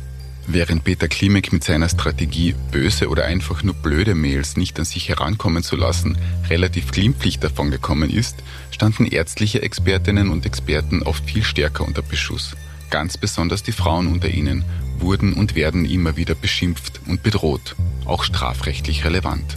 Während 0.47 0.83
Peter 0.83 1.07
Klimek 1.07 1.53
mit 1.53 1.63
seiner 1.63 1.89
Strategie, 1.89 2.55
böse 2.73 3.09
oder 3.09 3.25
einfach 3.25 3.63
nur 3.63 3.75
blöde 3.75 4.15
Mails 4.15 4.57
nicht 4.57 4.79
an 4.79 4.85
sich 4.85 5.09
herankommen 5.09 5.63
zu 5.63 5.77
lassen, 5.77 6.19
relativ 6.51 6.91
glimpflich 6.91 7.39
davon 7.39 7.71
gekommen 7.71 8.11
ist, 8.11 8.43
standen 8.73 9.07
ärztliche 9.07 9.63
Expertinnen 9.63 10.31
und 10.31 10.45
Experten 10.45 11.05
oft 11.05 11.25
viel 11.25 11.45
stärker 11.45 11.85
unter 11.85 12.03
Beschuss. 12.03 12.57
Ganz 12.91 13.17
besonders 13.17 13.63
die 13.63 13.73
Frauen 13.73 14.09
unter 14.09 14.29
ihnen 14.29 14.65
wurden 14.99 15.33
und 15.33 15.55
werden 15.55 15.85
immer 15.85 16.17
wieder 16.17 16.35
beschimpft 16.35 17.01
und 17.07 17.23
bedroht, 17.23 17.77
auch 18.05 18.25
strafrechtlich 18.25 19.05
relevant. 19.05 19.57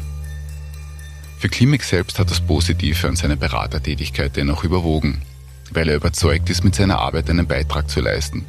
Für 1.39 1.49
Klimek 1.49 1.83
selbst 1.83 2.19
hat 2.19 2.29
das 2.29 2.41
Positive 2.41 3.07
an 3.07 3.15
seiner 3.15 3.35
Beratertätigkeit 3.35 4.37
dennoch 4.37 4.63
überwogen, 4.63 5.23
weil 5.71 5.89
er 5.89 5.95
überzeugt 5.95 6.49
ist, 6.49 6.63
mit 6.63 6.75
seiner 6.75 6.99
Arbeit 6.99 7.29
einen 7.29 7.47
Beitrag 7.47 7.89
zu 7.89 8.01
leisten 8.01 8.45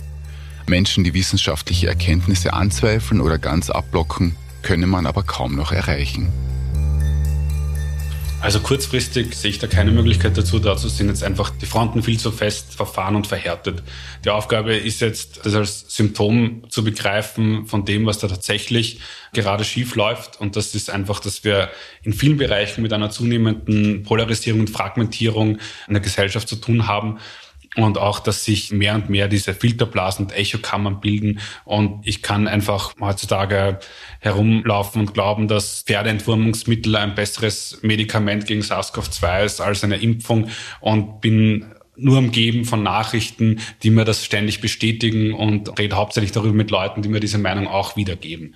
Menschen, 0.68 1.04
die 1.04 1.14
wissenschaftliche 1.14 1.88
Erkenntnisse 1.88 2.52
anzweifeln 2.52 3.20
oder 3.20 3.38
ganz 3.38 3.70
abblocken, 3.70 4.36
könne 4.62 4.86
man 4.86 5.06
aber 5.06 5.22
kaum 5.22 5.54
noch 5.54 5.72
erreichen. 5.72 6.32
Also 8.40 8.60
kurzfristig 8.60 9.34
sehe 9.34 9.50
ich 9.50 9.58
da 9.58 9.66
keine 9.66 9.90
Möglichkeit 9.90 10.36
dazu. 10.36 10.58
Dazu 10.58 10.88
sind 10.88 11.08
jetzt 11.08 11.24
einfach 11.24 11.50
die 11.50 11.66
Fronten 11.66 12.02
viel 12.02 12.18
zu 12.18 12.30
fest 12.30 12.74
verfahren 12.74 13.16
und 13.16 13.26
verhärtet. 13.26 13.82
Die 14.24 14.30
Aufgabe 14.30 14.76
ist 14.76 15.00
jetzt, 15.00 15.44
das 15.44 15.54
als 15.54 15.84
Symptom 15.88 16.62
zu 16.68 16.84
begreifen 16.84 17.66
von 17.66 17.84
dem, 17.84 18.04
was 18.04 18.18
da 18.18 18.28
tatsächlich 18.28 19.00
gerade 19.32 19.64
schief 19.64 19.96
läuft. 19.96 20.38
Und 20.38 20.54
das 20.54 20.74
ist 20.74 20.90
einfach, 20.90 21.18
dass 21.20 21.44
wir 21.44 21.70
in 22.02 22.12
vielen 22.12 22.36
Bereichen 22.36 22.82
mit 22.82 22.92
einer 22.92 23.10
zunehmenden 23.10 24.02
Polarisierung 24.02 24.60
und 24.60 24.70
Fragmentierung 24.70 25.58
in 25.88 25.94
der 25.94 26.02
Gesellschaft 26.02 26.46
zu 26.46 26.56
tun 26.56 26.86
haben 26.86 27.18
und 27.76 27.98
auch, 27.98 28.18
dass 28.18 28.44
sich 28.44 28.72
mehr 28.72 28.94
und 28.94 29.10
mehr 29.10 29.28
diese 29.28 29.54
Filterblasen 29.54 30.26
und 30.26 30.36
Echokammern 30.36 31.00
bilden. 31.00 31.40
Und 31.64 32.06
ich 32.06 32.22
kann 32.22 32.48
einfach 32.48 32.94
heutzutage 33.00 33.78
herumlaufen 34.20 35.02
und 35.02 35.14
glauben, 35.14 35.46
dass 35.48 35.82
Pferdeentwurmungsmittel 35.82 36.96
ein 36.96 37.14
besseres 37.14 37.78
Medikament 37.82 38.46
gegen 38.46 38.62
SARS-CoV-2 38.62 39.44
ist 39.44 39.60
als 39.60 39.84
eine 39.84 39.96
Impfung 39.96 40.48
und 40.80 41.20
bin 41.20 41.66
nur 41.96 42.18
umgeben 42.18 42.64
von 42.64 42.82
Nachrichten, 42.82 43.60
die 43.82 43.90
mir 43.90 44.04
das 44.04 44.24
ständig 44.24 44.60
bestätigen 44.60 45.32
und 45.32 45.78
rede 45.78 45.96
hauptsächlich 45.96 46.32
darüber 46.32 46.54
mit 46.54 46.70
Leuten, 46.70 47.02
die 47.02 47.08
mir 47.08 47.20
diese 47.20 47.38
Meinung 47.38 47.68
auch 47.68 47.96
wiedergeben. 47.96 48.54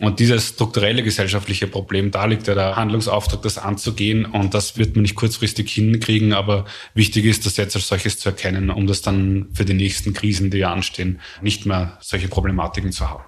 Und 0.00 0.18
dieses 0.18 0.48
strukturelle 0.48 1.02
gesellschaftliche 1.02 1.68
Problem, 1.68 2.10
da 2.10 2.24
liegt 2.24 2.48
ja 2.48 2.54
der 2.54 2.76
Handlungsauftrag, 2.76 3.42
das 3.42 3.58
anzugehen. 3.58 4.24
Und 4.24 4.52
das 4.52 4.76
wird 4.76 4.96
man 4.96 5.02
nicht 5.02 5.14
kurzfristig 5.14 5.70
hinkriegen. 5.72 6.32
Aber 6.32 6.64
wichtig 6.94 7.24
ist, 7.26 7.46
das 7.46 7.56
jetzt 7.56 7.76
als 7.76 7.86
solches 7.86 8.18
zu 8.18 8.30
erkennen, 8.30 8.70
um 8.70 8.86
das 8.86 9.02
dann 9.02 9.48
für 9.54 9.64
die 9.64 9.74
nächsten 9.74 10.12
Krisen, 10.12 10.50
die 10.50 10.58
ja 10.58 10.72
anstehen, 10.72 11.20
nicht 11.42 11.64
mehr 11.64 11.96
solche 12.00 12.28
Problematiken 12.28 12.90
zu 12.90 13.08
haben. 13.08 13.24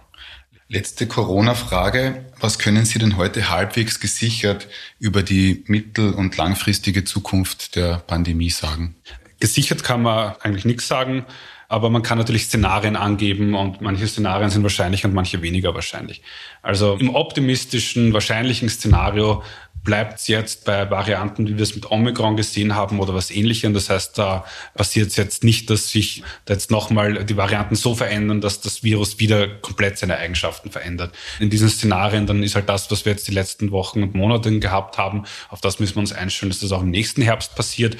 Letzte 0.68 1.06
Corona-Frage. 1.06 2.24
Was 2.40 2.58
können 2.58 2.84
Sie 2.84 2.98
denn 2.98 3.16
heute 3.16 3.50
halbwegs 3.50 4.00
gesichert 4.00 4.66
über 4.98 5.22
die 5.22 5.62
mittel- 5.68 6.12
und 6.12 6.36
langfristige 6.36 7.04
Zukunft 7.04 7.76
der 7.76 7.98
Pandemie 7.98 8.50
sagen? 8.50 8.96
Gesichert 9.38 9.84
kann 9.84 10.02
man 10.02 10.34
eigentlich 10.40 10.64
nichts 10.64 10.88
sagen. 10.88 11.24
Aber 11.68 11.90
man 11.90 12.02
kann 12.02 12.18
natürlich 12.18 12.44
Szenarien 12.44 12.96
angeben 12.96 13.54
und 13.54 13.80
manche 13.80 14.06
Szenarien 14.06 14.50
sind 14.50 14.62
wahrscheinlich 14.62 15.04
und 15.04 15.14
manche 15.14 15.42
weniger 15.42 15.74
wahrscheinlich. 15.74 16.22
Also 16.62 16.94
im 16.94 17.14
optimistischen, 17.14 18.12
wahrscheinlichen 18.12 18.68
Szenario 18.68 19.42
bleibt 19.86 20.18
es 20.18 20.26
jetzt 20.26 20.64
bei 20.66 20.90
Varianten, 20.90 21.46
wie 21.46 21.56
wir 21.56 21.62
es 21.62 21.74
mit 21.74 21.90
Omikron 21.90 22.36
gesehen 22.36 22.74
haben 22.74 22.98
oder 22.98 23.14
was 23.14 23.30
ähnlichem. 23.30 23.72
Das 23.72 23.88
heißt, 23.88 24.18
da 24.18 24.44
passiert 24.74 25.10
es 25.10 25.16
jetzt 25.16 25.44
nicht, 25.44 25.70
dass 25.70 25.88
sich 25.88 26.24
da 26.44 26.54
jetzt 26.54 26.70
nochmal 26.70 27.24
die 27.24 27.36
Varianten 27.36 27.76
so 27.76 27.94
verändern, 27.94 28.40
dass 28.40 28.60
das 28.60 28.82
Virus 28.82 29.20
wieder 29.20 29.46
komplett 29.46 29.96
seine 29.96 30.18
Eigenschaften 30.18 30.70
verändert. 30.70 31.14
In 31.38 31.48
diesen 31.48 31.70
Szenarien 31.70 32.26
dann 32.26 32.42
ist 32.42 32.56
halt 32.56 32.68
das, 32.68 32.90
was 32.90 33.04
wir 33.04 33.12
jetzt 33.12 33.28
die 33.28 33.32
letzten 33.32 33.70
Wochen 33.70 34.02
und 34.02 34.14
Monate 34.14 34.58
gehabt 34.58 34.98
haben, 34.98 35.24
auf 35.48 35.60
das 35.60 35.78
müssen 35.78 35.94
wir 35.94 36.00
uns 36.00 36.12
einstellen, 36.12 36.50
dass 36.50 36.60
das 36.60 36.72
auch 36.72 36.82
im 36.82 36.90
nächsten 36.90 37.22
Herbst 37.22 37.54
passiert. 37.54 37.96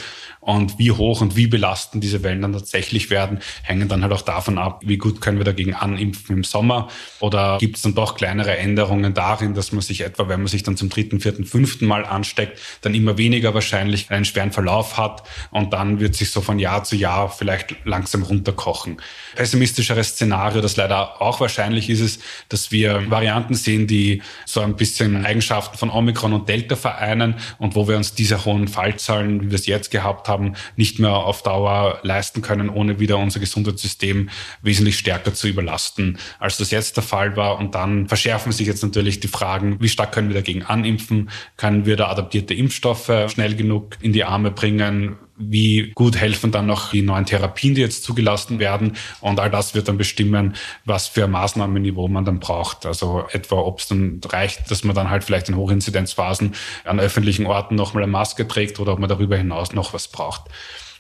Und 0.46 0.78
wie 0.78 0.92
hoch 0.92 1.22
und 1.22 1.34
wie 1.34 1.48
belastend 1.48 2.04
diese 2.04 2.22
Wellen 2.22 2.40
dann 2.42 2.52
tatsächlich 2.52 3.10
werden, 3.10 3.40
hängen 3.64 3.88
dann 3.88 4.02
halt 4.02 4.12
auch 4.12 4.22
davon 4.22 4.58
ab, 4.58 4.80
wie 4.84 4.96
gut 4.96 5.20
können 5.20 5.38
wir 5.38 5.44
dagegen 5.44 5.74
animpfen 5.74 6.36
im 6.36 6.44
Sommer. 6.44 6.86
Oder 7.18 7.58
gibt 7.58 7.76
es 7.76 7.82
dann 7.82 7.96
doch 7.96 8.14
kleinere 8.14 8.56
Änderungen 8.56 9.12
darin, 9.12 9.54
dass 9.54 9.72
man 9.72 9.80
sich 9.80 10.02
etwa, 10.02 10.28
wenn 10.28 10.38
man 10.38 10.46
sich 10.46 10.62
dann 10.62 10.76
zum 10.76 10.88
dritten, 10.88 11.18
vierten, 11.18 11.44
fünften 11.44 11.86
Mal 11.86 12.04
ansteckt, 12.04 12.60
dann 12.82 12.94
immer 12.94 13.18
weniger 13.18 13.54
wahrscheinlich 13.54 14.12
einen 14.12 14.24
schweren 14.24 14.52
Verlauf 14.52 14.96
hat 14.96 15.24
und 15.50 15.72
dann 15.72 15.98
wird 15.98 16.14
sich 16.14 16.30
so 16.30 16.40
von 16.40 16.60
Jahr 16.60 16.84
zu 16.84 16.94
Jahr 16.94 17.28
vielleicht 17.28 17.74
langsam 17.84 18.22
runterkochen. 18.22 18.98
Pessimistischeres 19.34 20.10
Szenario, 20.10 20.60
das 20.60 20.76
leider 20.76 21.20
auch 21.20 21.40
wahrscheinlich 21.40 21.90
ist 21.90 22.00
es, 22.00 22.20
dass 22.48 22.70
wir 22.70 23.10
Varianten 23.10 23.54
sehen, 23.54 23.88
die 23.88 24.22
so 24.44 24.60
ein 24.60 24.76
bisschen 24.76 25.26
Eigenschaften 25.26 25.76
von 25.76 25.90
Omikron 25.90 26.32
und 26.32 26.48
Delta 26.48 26.76
vereinen 26.76 27.34
und 27.58 27.74
wo 27.74 27.88
wir 27.88 27.96
uns 27.96 28.14
diese 28.14 28.44
hohen 28.44 28.68
Fallzahlen, 28.68 29.42
wie 29.42 29.50
wir 29.50 29.56
es 29.56 29.66
jetzt 29.66 29.90
gehabt 29.90 30.28
haben, 30.28 30.35
haben, 30.36 30.54
nicht 30.76 30.98
mehr 30.98 31.14
auf 31.14 31.42
Dauer 31.42 31.98
leisten 32.02 32.42
können, 32.42 32.68
ohne 32.68 33.00
wieder 33.00 33.18
unser 33.18 33.40
Gesundheitssystem 33.40 34.28
wesentlich 34.62 34.98
stärker 34.98 35.32
zu 35.32 35.48
überlasten, 35.48 36.18
als 36.38 36.58
das 36.58 36.70
jetzt 36.70 36.96
der 36.96 37.02
Fall 37.02 37.36
war. 37.36 37.58
Und 37.58 37.74
dann 37.74 38.06
verschärfen 38.06 38.52
sich 38.52 38.66
jetzt 38.66 38.82
natürlich 38.82 39.20
die 39.20 39.28
Fragen, 39.28 39.80
wie 39.80 39.88
stark 39.88 40.12
können 40.12 40.28
wir 40.28 40.34
dagegen 40.34 40.62
animpfen? 40.62 41.30
Können 41.56 41.86
wir 41.86 41.96
da 41.96 42.08
adaptierte 42.08 42.54
Impfstoffe 42.54 43.10
schnell 43.28 43.56
genug 43.56 43.96
in 44.02 44.12
die 44.12 44.24
Arme 44.24 44.50
bringen? 44.50 45.16
Wie 45.38 45.92
gut 45.94 46.16
helfen 46.16 46.50
dann 46.50 46.66
noch 46.66 46.90
die 46.90 47.02
neuen 47.02 47.26
Therapien, 47.26 47.74
die 47.74 47.80
jetzt 47.80 48.04
zugelassen 48.04 48.58
werden. 48.58 48.96
Und 49.20 49.40
all 49.40 49.50
das 49.50 49.74
wird 49.74 49.88
dann 49.88 49.98
bestimmen, 49.98 50.54
was 50.84 51.08
für 51.08 51.26
Maßnahmenniveau 51.26 52.08
man 52.08 52.24
dann 52.24 52.40
braucht. 52.40 52.86
Also 52.86 53.26
etwa, 53.32 53.56
ob 53.56 53.80
es 53.80 53.88
dann 53.88 54.20
reicht, 54.24 54.70
dass 54.70 54.84
man 54.84 54.94
dann 54.94 55.10
halt 55.10 55.24
vielleicht 55.24 55.48
in 55.48 55.56
Hochinzidenzphasen 55.56 56.54
an 56.84 57.00
öffentlichen 57.00 57.46
Orten 57.46 57.74
nochmal 57.74 58.02
eine 58.02 58.12
Maske 58.12 58.48
trägt 58.48 58.80
oder 58.80 58.92
ob 58.92 58.98
man 58.98 59.08
darüber 59.08 59.36
hinaus 59.36 59.72
noch 59.72 59.92
was 59.92 60.08
braucht. 60.08 60.42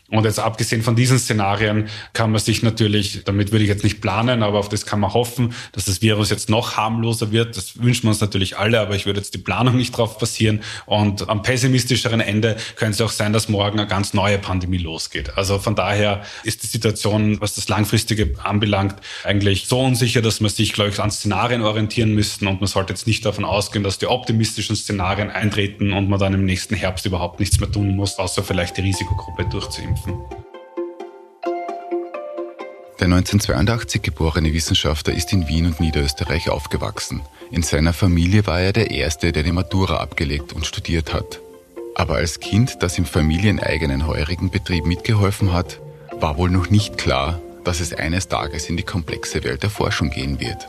Und 0.08 0.24
jetzt 0.24 0.38
abgesehen 0.38 0.82
von 0.82 0.94
diesen 0.94 1.18
Szenarien 1.18 1.88
kann 2.12 2.30
man 2.30 2.40
sich 2.40 2.62
natürlich, 2.62 3.24
damit 3.24 3.50
würde 3.50 3.64
ich 3.64 3.68
jetzt 3.68 3.82
nicht 3.82 4.00
planen, 4.00 4.44
aber 4.44 4.60
auf 4.60 4.68
das 4.68 4.86
kann 4.86 5.00
man 5.00 5.12
hoffen, 5.12 5.52
dass 5.72 5.86
das 5.86 6.00
Virus 6.00 6.30
jetzt 6.30 6.48
noch 6.48 6.76
harmloser 6.76 7.32
wird. 7.32 7.56
Das 7.56 7.82
wünschen 7.82 8.04
wir 8.04 8.10
uns 8.10 8.20
natürlich 8.20 8.56
alle, 8.56 8.78
aber 8.80 8.94
ich 8.94 9.06
würde 9.06 9.18
jetzt 9.18 9.34
die 9.34 9.38
Planung 9.38 9.76
nicht 9.76 9.96
drauf 9.96 10.18
passieren. 10.18 10.60
Und 10.86 11.28
am 11.28 11.42
pessimistischeren 11.42 12.20
Ende 12.20 12.56
könnte 12.76 12.94
es 12.94 13.00
auch 13.00 13.10
sein, 13.10 13.32
dass 13.32 13.48
morgen 13.48 13.80
eine 13.80 13.88
ganz 13.88 14.14
neue 14.14 14.38
Pandemie 14.38 14.78
losgeht. 14.78 15.36
Also 15.36 15.58
von 15.58 15.74
daher 15.74 16.22
ist 16.44 16.62
die 16.62 16.68
Situation, 16.68 17.40
was 17.40 17.54
das 17.54 17.68
Langfristige 17.68 18.32
anbelangt, 18.44 18.94
eigentlich 19.24 19.66
so 19.66 19.80
unsicher, 19.80 20.22
dass 20.22 20.40
man 20.40 20.50
sich, 20.50 20.72
glaube 20.72 20.90
ich, 20.90 21.00
an 21.00 21.10
Szenarien 21.10 21.62
orientieren 21.62 22.12
müssten 22.14 22.46
und 22.46 22.60
man 22.60 22.68
sollte 22.68 22.92
jetzt 22.92 23.08
nicht 23.08 23.24
davon 23.26 23.44
ausgehen, 23.44 23.82
dass 23.82 23.98
die 23.98 24.06
optimistischen 24.06 24.76
Szenarien 24.76 25.30
eintreten 25.30 25.92
und 25.92 26.08
man 26.08 26.20
dann 26.20 26.32
im 26.32 26.44
nächsten 26.44 26.76
Herbst 26.76 27.06
überhaupt 27.06 27.40
nichts 27.40 27.58
mehr 27.58 27.70
tun 27.70 27.96
muss, 27.96 28.18
außer 28.18 28.44
vielleicht 28.44 28.76
die 28.76 28.82
Risikogruppe 28.82 29.46
durchzuimpfen 29.46 29.95
kämpfen. 29.96 30.20
Der 32.98 33.06
1982 33.06 34.02
geborene 34.02 34.52
Wissenschaftler 34.52 35.14
ist 35.14 35.32
in 35.32 35.48
Wien 35.48 35.66
und 35.66 35.80
Niederösterreich 35.80 36.48
aufgewachsen. 36.48 37.20
In 37.50 37.62
seiner 37.62 37.92
Familie 37.92 38.46
war 38.46 38.60
er 38.60 38.72
der 38.72 38.90
Erste, 38.90 39.32
der 39.32 39.42
die 39.42 39.52
Matura 39.52 39.98
abgelegt 39.98 40.52
und 40.52 40.66
studiert 40.66 41.12
hat. 41.12 41.40
Aber 41.94 42.16
als 42.16 42.40
Kind, 42.40 42.82
das 42.82 42.98
im 42.98 43.04
familieneigenen 43.04 44.06
heurigen 44.06 44.50
Betrieb 44.50 44.86
mitgeholfen 44.86 45.52
hat, 45.52 45.80
war 46.18 46.36
wohl 46.36 46.50
noch 46.50 46.70
nicht 46.70 46.98
klar, 46.98 47.40
dass 47.64 47.80
es 47.80 47.92
eines 47.92 48.28
Tages 48.28 48.68
in 48.68 48.76
die 48.76 48.82
komplexe 48.82 49.44
Welt 49.44 49.62
der 49.62 49.70
Forschung 49.70 50.10
gehen 50.10 50.40
wird. 50.40 50.68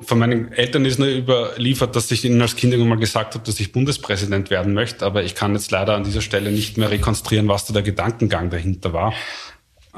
Von 0.00 0.18
meinen 0.18 0.52
Eltern 0.52 0.84
ist 0.84 0.98
nur 0.98 1.08
überliefert, 1.08 1.96
dass 1.96 2.10
ich 2.10 2.24
ihnen 2.24 2.40
als 2.40 2.56
Kind 2.56 2.72
irgendwann 2.72 3.00
gesagt 3.00 3.34
habe, 3.34 3.44
dass 3.44 3.58
ich 3.58 3.72
Bundespräsident 3.72 4.48
werden 4.50 4.72
möchte. 4.72 5.04
Aber 5.04 5.24
ich 5.24 5.34
kann 5.34 5.54
jetzt 5.54 5.70
leider 5.70 5.94
an 5.94 6.04
dieser 6.04 6.20
Stelle 6.20 6.52
nicht 6.52 6.78
mehr 6.78 6.90
rekonstruieren, 6.90 7.48
was 7.48 7.66
da 7.66 7.72
der 7.72 7.82
Gedankengang 7.82 8.50
dahinter 8.50 8.92
war. 8.92 9.12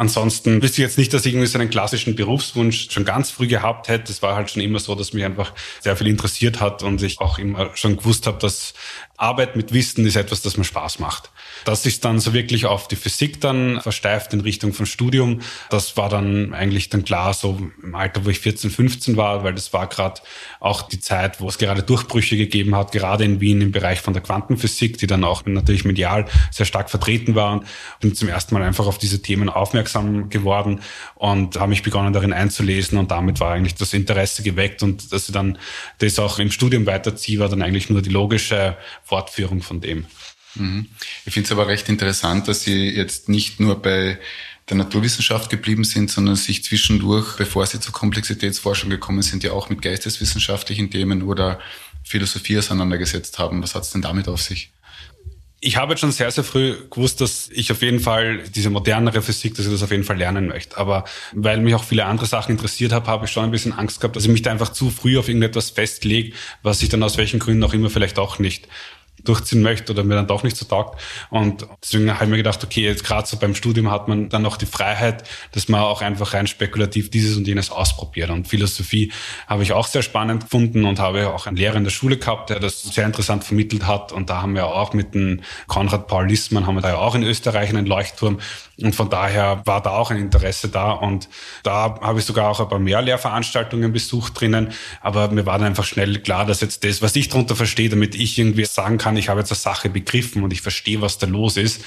Ansonsten 0.01 0.63
wüsste 0.63 0.81
ich 0.81 0.89
jetzt 0.89 0.97
nicht, 0.97 1.13
dass 1.13 1.27
ich 1.27 1.35
irgendwie 1.35 1.47
so 1.47 1.59
einen 1.59 1.69
klassischen 1.69 2.17
Berufswunsch 2.17 2.91
schon 2.91 3.05
ganz 3.05 3.31
früh 3.31 3.47
gehabt 3.47 3.89
hätte. 3.89 4.11
Es 4.11 4.23
war 4.23 4.35
halt 4.35 4.51
schon 4.51 4.63
immer 4.63 4.79
so, 4.79 4.95
dass 4.95 5.13
mich 5.13 5.27
einfach 5.27 5.53
sehr 5.81 5.95
viel 5.95 6.07
interessiert 6.07 6.59
hat 6.59 6.83
und 6.83 7.03
ich 7.03 7.21
auch 7.21 7.39
immer 7.39 7.77
schon 7.77 7.99
gewusst 7.99 8.27
habe, 8.27 8.39
dass 8.39 8.73
Arbeit 9.19 9.57
mit 9.57 9.75
Wissen 9.75 10.07
ist 10.07 10.17
etwas, 10.17 10.41
das 10.41 10.57
mir 10.57 10.65
Spaß 10.65 11.01
macht. 11.01 11.31
Dass 11.67 11.83
sich 11.83 12.01
dann 12.01 12.19
so 12.19 12.33
wirklich 12.33 12.65
auf 12.65 12.89
die 12.89 12.97
Physik 12.97 13.43
dann 13.43 13.83
versteift 13.83 14.33
in 14.33 14.41
Richtung 14.41 14.73
von 14.73 14.87
Studium, 14.87 15.43
das 15.69 15.99
war 15.99 16.09
dann 16.09 16.55
eigentlich 16.55 16.89
dann 16.89 17.05
klar 17.05 17.35
so 17.35 17.61
im 17.83 17.95
Alter, 17.95 18.25
wo 18.25 18.31
ich 18.31 18.41
14, 18.41 18.71
15 18.71 19.19
war, 19.19 19.45
weil 19.45 19.53
das 19.53 19.75
war 19.75 19.87
gerade 19.87 20.23
auch 20.61 20.81
die 20.81 21.01
Zeit, 21.01 21.43
wo 21.43 21.49
es 21.51 21.59
gerade 21.59 21.83
Durchbrüche 21.83 22.39
gegeben 22.39 22.75
hat, 22.75 22.93
gerade 22.93 23.25
in 23.25 23.41
Wien 23.41 23.61
im 23.61 23.73
Bereich 23.73 24.01
von 24.01 24.15
der 24.15 24.23
Quantenphysik, 24.23 24.97
die 24.97 25.07
dann 25.07 25.25
auch 25.25 25.45
natürlich 25.45 25.85
medial 25.85 26.25
sehr 26.51 26.65
stark 26.65 26.89
vertreten 26.89 27.35
waren. 27.35 27.67
Bin 28.01 28.15
zum 28.15 28.31
ersten 28.31 28.55
Mal 28.55 28.63
einfach 28.63 28.87
auf 28.87 28.97
diese 28.97 29.21
Themen 29.21 29.51
aufmerksam 29.51 29.90
geworden 30.29 30.81
und 31.15 31.59
habe 31.59 31.71
mich 31.71 31.83
begonnen 31.83 32.13
darin 32.13 32.33
einzulesen 32.33 32.99
und 32.99 33.11
damit 33.11 33.41
war 33.41 33.53
eigentlich 33.53 33.75
das 33.75 33.95
Interesse 33.95 34.43
geweckt 34.43 34.83
und 34.83 35.13
dass 35.13 35.29
ich 35.29 35.33
dann 35.33 35.59
das 35.99 36.19
auch 36.19 36.39
im 36.39 36.51
Studium 36.51 36.87
weiterziehe, 36.87 37.39
war 37.39 37.49
dann 37.49 37.63
eigentlich 37.63 37.91
nur 37.91 38.03
die 38.03 38.11
logische 38.11 38.77
Fortführung 39.05 39.63
von 39.63 39.81
dem. 39.81 40.07
Mhm. 40.55 40.87
Ich 41.25 41.35
finde 41.35 41.47
es 41.47 41.53
aber 41.53 41.69
recht 41.69 41.89
interessant, 41.89 42.49
dass 42.49 42.63
Sie 42.63 42.89
jetzt 42.89 43.29
nicht 43.29 43.61
nur 43.61 43.81
bei 43.81 44.19
der 44.69 44.77
Naturwissenschaft 44.77 45.51
geblieben 45.51 45.85
sind, 45.85 46.11
sondern 46.11 46.37
sich 46.37 46.65
zwischendurch, 46.65 47.37
bevor 47.37 47.67
Sie 47.67 47.81
zur 47.81 47.93
Komplexitätsforschung 47.93 48.91
gekommen 48.91 49.23
sind, 49.23 49.43
ja 49.43 49.53
auch 49.53 49.69
mit 49.69 49.83
geisteswissenschaftlichen 49.83 50.91
Themen 50.91 51.23
oder 51.23 51.59
Philosophie 52.05 52.59
auseinandergesetzt 52.59 53.39
haben. 53.39 53.63
Was 53.63 53.75
hat 53.75 53.83
es 53.83 53.91
denn 53.91 54.03
damit 54.03 54.29
auf 54.29 54.41
sich? 54.41 54.73
Ich 55.63 55.77
habe 55.77 55.93
jetzt 55.93 56.01
schon 56.01 56.11
sehr, 56.11 56.31
sehr 56.31 56.43
früh 56.43 56.75
gewusst, 56.89 57.21
dass 57.21 57.51
ich 57.53 57.71
auf 57.71 57.83
jeden 57.83 58.01
Fall 58.01 58.45
diese 58.49 58.71
modernere 58.71 59.21
Physik, 59.21 59.55
dass 59.55 59.67
ich 59.67 59.73
das 59.73 59.83
auf 59.83 59.91
jeden 59.91 60.05
Fall 60.05 60.17
lernen 60.17 60.49
möchte. 60.49 60.79
Aber 60.79 61.05
weil 61.35 61.61
mich 61.61 61.75
auch 61.75 61.85
viele 61.85 62.07
andere 62.07 62.25
Sachen 62.25 62.53
interessiert 62.53 62.93
habe, 62.93 63.07
habe 63.09 63.27
ich 63.27 63.31
schon 63.31 63.45
ein 63.45 63.51
bisschen 63.51 63.75
Angst 63.75 64.01
gehabt, 64.01 64.17
dass 64.17 64.25
ich 64.25 64.31
mich 64.31 64.41
da 64.41 64.51
einfach 64.51 64.71
zu 64.71 64.89
früh 64.89 65.19
auf 65.19 65.29
irgendetwas 65.29 65.69
festlege, 65.69 66.35
was 66.63 66.81
ich 66.83 66.89
dann 66.89 67.03
aus 67.03 67.19
welchen 67.19 67.41
Gründen 67.41 67.63
auch 67.63 67.75
immer 67.75 67.91
vielleicht 67.91 68.19
auch 68.19 68.39
nicht 68.39 68.69
durchziehen 69.25 69.63
möchte 69.63 69.93
oder 69.93 70.05
mir 70.05 70.15
dann 70.15 70.27
doch 70.27 70.43
nicht 70.43 70.57
so 70.57 70.65
taugt. 70.65 71.01
Und 71.31 71.67
deswegen 71.83 72.13
habe 72.13 72.25
ich 72.25 72.31
mir 72.31 72.37
gedacht, 72.37 72.63
okay, 72.65 72.83
jetzt 72.83 73.05
gerade 73.05 73.27
so 73.27 73.37
beim 73.37 73.55
Studium 73.55 73.91
hat 73.91 74.09
man 74.09 74.29
dann 74.29 74.43
noch 74.43 74.57
die 74.57 74.67
Freiheit, 74.67 75.25
dass 75.53 75.69
man 75.69 75.81
auch 75.81 76.03
einfach 76.03 76.35
rein 76.35 76.47
spekulativ 76.47 77.11
dieses 77.11 77.37
und 77.37 77.47
jenes 77.47 77.71
ausprobiert. 77.71 78.31
Und 78.31 78.49
Philosophie 78.49 79.13
habe 79.47 79.63
ich 79.63 79.73
auch 79.73 79.87
sehr 79.87 80.03
spannend 80.03 80.45
gefunden 80.45 80.85
und 80.85 80.99
habe 80.99 81.31
auch 81.31 81.47
einen 81.47 81.57
Lehrer 81.57 81.77
in 81.77 81.85
der 81.85 81.91
Schule 81.91 82.17
gehabt, 82.17 82.51
der 82.51 82.61
das 82.61 82.83
sehr 82.83 83.07
interessant 83.07 83.45
vermittelt 83.45 83.87
hat. 83.87 84.13
Und 84.13 84.31
da 84.31 84.43
haben 84.43 84.55
wir 84.55 84.67
auch 84.67 84.93
mit 84.93 85.15
dem 85.15 85.43
Konrad 85.67 86.07
Paul 86.07 86.29
Lissmann, 86.29 86.67
haben 86.67 86.77
wir 86.77 86.83
da 86.83 86.91
ja 86.91 86.99
auch 86.99 87.15
in 87.15 87.23
Österreich 87.23 87.71
einen 87.71 87.87
Leuchtturm. 87.87 88.39
Und 88.83 88.95
von 88.95 89.11
daher 89.11 89.63
war 89.67 89.83
da 89.83 89.91
auch 89.91 90.11
ein 90.11 90.17
Interesse 90.17 90.69
da. 90.69 90.93
Und 90.93 91.29
da 91.63 91.99
habe 92.01 92.19
ich 92.19 92.25
sogar 92.25 92.49
auch 92.49 92.61
ein 92.61 92.69
paar 92.69 92.79
mehr 92.79 93.03
Lehrveranstaltungen 93.03 93.93
besucht 93.93 94.41
drinnen. 94.41 94.73
Aber 95.01 95.29
mir 95.29 95.47
war 95.47 95.59
dann 95.59 95.69
einfach 95.69 95.85
schnell 95.85 96.21
klar, 96.21 96.47
dass 96.47 96.61
jetzt 96.61 96.85
das, 96.85 97.03
was 97.03 97.15
ich 97.17 97.29
darunter 97.29 97.57
verstehe, 97.57 97.89
damit 97.89 98.15
ich 98.15 98.39
irgendwie 98.39 98.65
sagen 98.65 98.99
kann, 99.11 99.17
ich 99.17 99.29
habe 99.29 99.41
jetzt 99.41 99.51
eine 99.51 99.59
Sache 99.59 99.91
begriffen 99.91 100.45
und 100.45 100.53
ich 100.53 100.61
verstehe, 100.61 101.01
was 101.01 101.19
da 101.19 101.27
los 101.27 101.57
ist, 101.57 101.83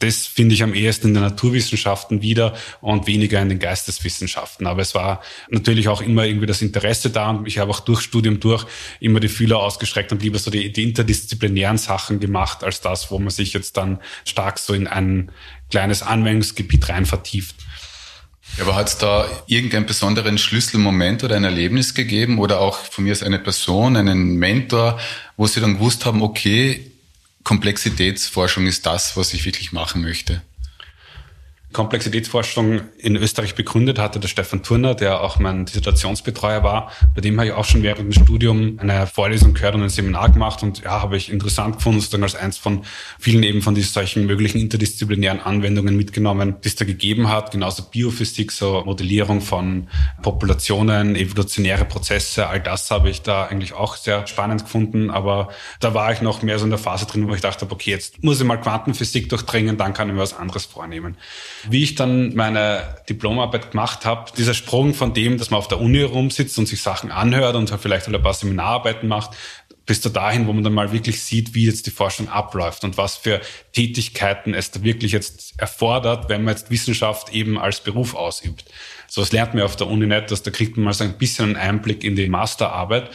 das 0.00 0.26
finde 0.26 0.54
ich 0.54 0.62
am 0.62 0.74
ehesten 0.74 1.08
in 1.08 1.14
den 1.14 1.22
Naturwissenschaften 1.22 2.20
wieder 2.20 2.54
und 2.80 3.06
weniger 3.06 3.40
in 3.40 3.48
den 3.48 3.58
Geisteswissenschaften. 3.58 4.66
Aber 4.66 4.82
es 4.82 4.94
war 4.94 5.22
natürlich 5.50 5.88
auch 5.88 6.02
immer 6.02 6.24
irgendwie 6.24 6.46
das 6.46 6.62
Interesse 6.62 7.10
da 7.10 7.30
und 7.30 7.46
ich 7.48 7.58
habe 7.58 7.70
auch 7.70 7.80
durch 7.80 8.02
Studium 8.02 8.38
durch 8.38 8.66
immer 9.00 9.20
die 9.20 9.28
Fühler 9.28 9.58
ausgestreckt 9.58 10.12
und 10.12 10.22
lieber 10.22 10.38
so 10.38 10.50
die, 10.50 10.72
die 10.72 10.82
interdisziplinären 10.82 11.78
Sachen 11.78 12.20
gemacht, 12.20 12.64
als 12.64 12.80
das, 12.80 13.10
wo 13.10 13.18
man 13.18 13.30
sich 13.30 13.52
jetzt 13.52 13.76
dann 13.76 14.00
stark 14.24 14.58
so 14.58 14.74
in 14.74 14.86
ein 14.86 15.30
kleines 15.70 16.02
Anwendungsgebiet 16.02 16.88
rein 16.88 17.06
vertieft. 17.06 17.56
Aber 18.60 18.76
hat 18.76 18.88
es 18.88 18.98
da 18.98 19.26
irgendeinen 19.46 19.86
besonderen 19.86 20.38
Schlüsselmoment 20.38 21.24
oder 21.24 21.36
ein 21.36 21.44
Erlebnis 21.44 21.94
gegeben 21.94 22.38
oder 22.38 22.60
auch 22.60 22.78
von 22.78 23.04
mir 23.04 23.10
als 23.10 23.22
eine 23.22 23.38
Person, 23.38 23.96
einen 23.96 24.36
Mentor, 24.36 25.00
wo 25.36 25.46
Sie 25.46 25.60
dann 25.60 25.74
gewusst 25.74 26.06
haben, 26.06 26.22
okay, 26.22 26.90
Komplexitätsforschung 27.42 28.66
ist 28.66 28.86
das, 28.86 29.16
was 29.16 29.34
ich 29.34 29.44
wirklich 29.44 29.72
machen 29.72 30.02
möchte? 30.02 30.42
Komplexitätsforschung 31.74 32.80
in 32.98 33.16
Österreich 33.16 33.54
begründet 33.54 33.98
hatte, 33.98 34.20
der 34.20 34.28
Stefan 34.28 34.62
Turner, 34.62 34.94
der 34.94 35.20
auch 35.20 35.38
mein 35.38 35.66
Dissertationsbetreuer 35.66 36.62
war. 36.62 36.90
Bei 37.14 37.20
dem 37.20 37.36
habe 37.38 37.48
ich 37.48 37.52
auch 37.52 37.64
schon 37.66 37.82
während 37.82 38.00
dem 38.00 38.12
Studium 38.12 38.78
eine 38.78 39.06
Vorlesung 39.06 39.52
gehört 39.52 39.74
und 39.74 39.82
ein 39.82 39.88
Seminar 39.90 40.30
gemacht 40.30 40.62
und 40.62 40.82
ja, 40.82 41.02
habe 41.02 41.16
ich 41.16 41.30
interessant 41.30 41.76
gefunden, 41.76 42.00
sozusagen 42.00 42.22
als 42.22 42.36
eins 42.36 42.56
von 42.56 42.84
vielen 43.18 43.42
eben 43.42 43.60
von 43.60 43.74
diesen 43.74 43.92
solchen 43.92 44.24
möglichen 44.24 44.58
interdisziplinären 44.58 45.40
Anwendungen 45.40 45.96
mitgenommen, 45.96 46.56
die 46.62 46.68
es 46.68 46.76
da 46.76 46.84
gegeben 46.84 47.28
hat. 47.28 47.50
Genauso 47.50 47.82
Biophysik, 47.82 48.52
so 48.52 48.82
Modellierung 48.86 49.40
von 49.40 49.88
Populationen, 50.22 51.16
evolutionäre 51.16 51.84
Prozesse, 51.84 52.48
all 52.48 52.60
das 52.60 52.90
habe 52.90 53.10
ich 53.10 53.22
da 53.22 53.46
eigentlich 53.46 53.72
auch 53.72 53.96
sehr 53.96 54.26
spannend 54.28 54.62
gefunden. 54.62 55.10
Aber 55.10 55.48
da 55.80 55.92
war 55.92 56.12
ich 56.12 56.22
noch 56.22 56.42
mehr 56.42 56.58
so 56.58 56.64
in 56.64 56.70
der 56.70 56.78
Phase 56.78 57.06
drin, 57.06 57.28
wo 57.28 57.34
ich 57.34 57.40
dachte, 57.40 57.66
okay, 57.68 57.90
jetzt 57.90 58.22
muss 58.22 58.40
ich 58.40 58.46
mal 58.46 58.60
Quantenphysik 58.60 59.28
durchdringen, 59.28 59.76
dann 59.76 59.92
kann 59.92 60.08
ich 60.08 60.14
mir 60.14 60.20
was 60.20 60.34
anderes 60.34 60.64
vornehmen. 60.64 61.16
Wie 61.68 61.82
ich 61.82 61.94
dann 61.94 62.34
meine 62.34 62.96
Diplomarbeit 63.08 63.70
gemacht 63.70 64.04
habe, 64.04 64.30
dieser 64.36 64.54
Sprung 64.54 64.94
von 64.94 65.14
dem, 65.14 65.38
dass 65.38 65.50
man 65.50 65.58
auf 65.58 65.68
der 65.68 65.80
Uni 65.80 66.02
rumsitzt 66.02 66.58
und 66.58 66.66
sich 66.66 66.82
Sachen 66.82 67.10
anhört 67.10 67.56
und 67.56 67.70
vielleicht 67.80 68.08
ein 68.08 68.22
paar 68.22 68.34
Seminararbeiten 68.34 69.08
macht, 69.08 69.36
bis 69.86 70.00
zu 70.00 70.08
dahin, 70.08 70.46
wo 70.46 70.52
man 70.52 70.64
dann 70.64 70.72
mal 70.72 70.92
wirklich 70.92 71.22
sieht, 71.22 71.54
wie 71.54 71.66
jetzt 71.66 71.86
die 71.86 71.90
Forschung 71.90 72.28
abläuft 72.28 72.84
und 72.84 72.96
was 72.96 73.16
für 73.16 73.40
Tätigkeiten 73.72 74.54
es 74.54 74.70
da 74.70 74.82
wirklich 74.82 75.12
jetzt 75.12 75.54
erfordert, 75.58 76.28
wenn 76.28 76.44
man 76.44 76.54
jetzt 76.54 76.70
Wissenschaft 76.70 77.34
eben 77.34 77.58
als 77.58 77.80
Beruf 77.80 78.14
ausübt. 78.14 78.64
So 79.08 79.20
was 79.20 79.32
lernt 79.32 79.54
man 79.54 79.64
auf 79.64 79.76
der 79.76 79.88
Uni 79.88 80.06
nicht, 80.06 80.30
dass 80.30 80.42
da 80.42 80.50
kriegt 80.50 80.76
man 80.76 80.84
mal 80.84 80.92
so 80.94 81.04
ein 81.04 81.18
bisschen 81.18 81.56
einen 81.56 81.56
Einblick 81.56 82.02
in 82.02 82.16
die 82.16 82.28
Masterarbeit. 82.28 83.10